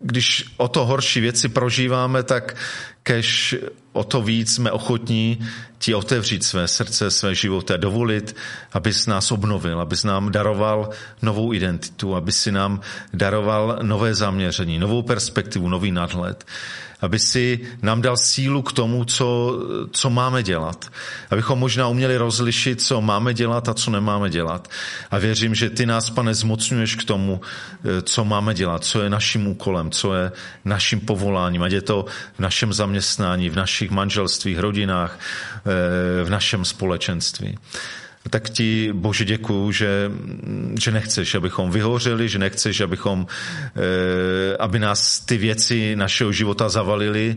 když 0.00 0.54
o 0.56 0.68
to 0.68 0.86
horší 0.86 1.20
věci 1.20 1.48
prožíváme, 1.48 2.22
tak 2.22 2.56
kež 3.02 3.56
o 3.92 4.04
to 4.04 4.22
víc 4.22 4.54
jsme 4.54 4.70
ochotní 4.70 5.48
ti 5.80 5.94
otevřít 5.94 6.44
své 6.44 6.68
srdce, 6.68 7.10
své 7.10 7.34
životy 7.34 7.74
a 7.74 7.76
dovolit, 7.76 8.36
abys 8.72 9.06
nás 9.06 9.32
obnovil, 9.32 9.80
abys 9.80 10.04
nám 10.04 10.32
daroval 10.32 10.90
novou 11.22 11.52
identitu, 11.52 12.16
aby 12.16 12.32
si 12.32 12.52
nám 12.52 12.80
daroval 13.14 13.78
nové 13.82 14.14
zaměření, 14.14 14.78
novou 14.78 15.02
perspektivu, 15.02 15.68
nový 15.68 15.92
nadhled 15.92 16.44
aby 17.00 17.18
si 17.18 17.60
nám 17.82 18.02
dal 18.02 18.16
sílu 18.16 18.62
k 18.62 18.72
tomu, 18.72 19.04
co, 19.04 19.58
co 19.92 20.10
máme 20.10 20.42
dělat. 20.42 20.92
Abychom 21.30 21.58
možná 21.58 21.88
uměli 21.88 22.16
rozlišit, 22.16 22.82
co 22.82 23.00
máme 23.00 23.34
dělat 23.34 23.68
a 23.68 23.74
co 23.74 23.90
nemáme 23.90 24.30
dělat. 24.30 24.68
A 25.10 25.18
věřím, 25.18 25.54
že 25.54 25.70
ty 25.70 25.86
nás, 25.86 26.10
pane, 26.10 26.34
zmocňuješ 26.34 26.94
k 26.94 27.04
tomu, 27.04 27.40
eh, 27.40 28.02
co 28.02 28.24
máme 28.24 28.54
dělat, 28.54 28.84
co 28.84 29.02
je 29.02 29.10
naším 29.10 29.46
úkolem, 29.46 29.90
co 29.90 30.14
je 30.14 30.32
naším 30.64 31.00
povoláním, 31.00 31.62
ať 31.62 31.72
je 31.72 31.82
to 31.82 32.06
v 32.36 32.40
našem 32.40 32.72
zaměstnání, 32.72 33.50
v 33.50 33.56
našich 33.56 33.90
manželstvích, 33.90 34.58
rodinách, 34.58 35.18
v 36.24 36.30
našem 36.30 36.64
společenství. 36.64 37.58
Tak 38.30 38.50
ti, 38.50 38.92
Bože, 38.92 39.24
děkuju, 39.24 39.72
že, 39.72 40.10
že 40.80 40.90
nechceš, 40.90 41.34
abychom 41.34 41.70
vyhořeli, 41.70 42.28
že 42.28 42.38
nechceš, 42.38 42.80
abychom, 42.80 43.26
eh, 43.26 44.56
aby 44.56 44.78
nás 44.78 45.20
ty 45.20 45.36
věci 45.36 45.96
našeho 45.96 46.32
života 46.32 46.68
zavalily, 46.68 47.36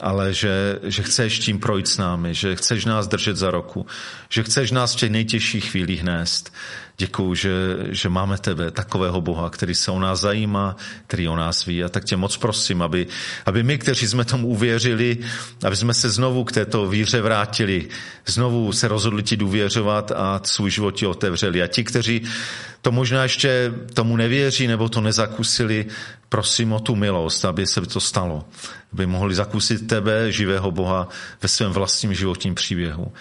ale 0.00 0.34
že, 0.34 0.78
že 0.82 1.02
chceš 1.02 1.38
tím 1.38 1.58
projít 1.58 1.88
s 1.88 1.98
námi, 1.98 2.34
že 2.34 2.56
chceš 2.56 2.84
nás 2.84 3.08
držet 3.08 3.36
za 3.36 3.50
roku, 3.50 3.86
že 4.28 4.42
chceš 4.42 4.70
nás 4.70 4.94
v 4.94 4.98
těch 4.98 5.10
nejtěžších 5.10 5.70
chvílích 5.70 6.02
nést, 6.02 6.52
Děkuju, 6.96 7.34
že, 7.34 7.50
že 7.90 8.08
máme 8.08 8.38
tebe, 8.38 8.70
takového 8.70 9.20
Boha, 9.20 9.50
který 9.50 9.74
se 9.74 9.90
o 9.90 9.98
nás 9.98 10.20
zajímá, 10.20 10.76
který 11.06 11.28
o 11.28 11.36
nás 11.36 11.64
ví. 11.64 11.84
A 11.84 11.88
tak 11.88 12.04
tě 12.04 12.16
moc 12.16 12.36
prosím, 12.36 12.82
aby, 12.82 13.06
aby 13.46 13.62
my, 13.62 13.78
kteří 13.78 14.08
jsme 14.08 14.24
tomu 14.24 14.48
uvěřili, 14.48 15.18
aby 15.64 15.76
jsme 15.76 15.94
se 15.94 16.10
znovu 16.10 16.44
k 16.44 16.52
této 16.52 16.88
víře 16.88 17.20
vrátili, 17.20 17.88
znovu 18.26 18.72
se 18.72 18.88
rozhodli 18.88 19.22
ti 19.22 19.36
důvěřovat 19.36 20.12
a 20.12 20.40
svůj 20.44 20.70
život 20.70 20.90
ti 20.90 21.06
otevřeli. 21.06 21.62
A 21.62 21.66
ti, 21.66 21.84
kteří 21.84 22.22
to 22.82 22.92
možná 22.92 23.22
ještě 23.22 23.72
tomu 23.94 24.16
nevěří 24.16 24.66
nebo 24.66 24.88
to 24.88 25.00
nezakusili, 25.00 25.86
prosím 26.28 26.72
o 26.72 26.80
tu 26.80 26.96
milost, 26.96 27.44
aby 27.44 27.66
se 27.66 27.80
to 27.80 28.00
stalo. 28.00 28.44
Aby 28.92 29.06
mohli 29.06 29.34
zakusit 29.34 29.86
tebe, 29.86 30.32
živého 30.32 30.70
Boha, 30.70 31.08
ve 31.42 31.48
svém 31.48 31.72
vlastním 31.72 32.14
životním 32.14 32.54
příběhu. 32.54 33.12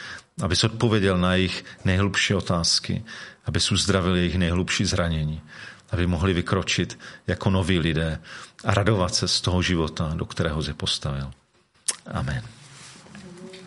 Aby 0.42 0.56
se 0.56 0.66
odpověděl 0.66 1.18
na 1.18 1.36
jejich 1.36 1.66
nejhlubší 1.86 2.34
otázky 2.34 3.04
aby 3.46 3.60
uzdravil 3.72 4.16
jejich 4.16 4.38
nejhlubší 4.38 4.86
zranění, 4.86 5.42
aby 5.92 6.08
mohli 6.08 6.34
vykročit 6.34 7.00
jako 7.28 7.50
noví 7.50 7.80
lidé 7.80 8.20
a 8.64 8.74
radovat 8.74 9.16
se 9.16 9.28
z 9.28 9.42
toho 9.42 9.62
života, 9.62 10.12
do 10.16 10.26
kterého 10.26 10.62
je 10.68 10.74
postavil. 10.74 11.32
Amen. 12.12 12.44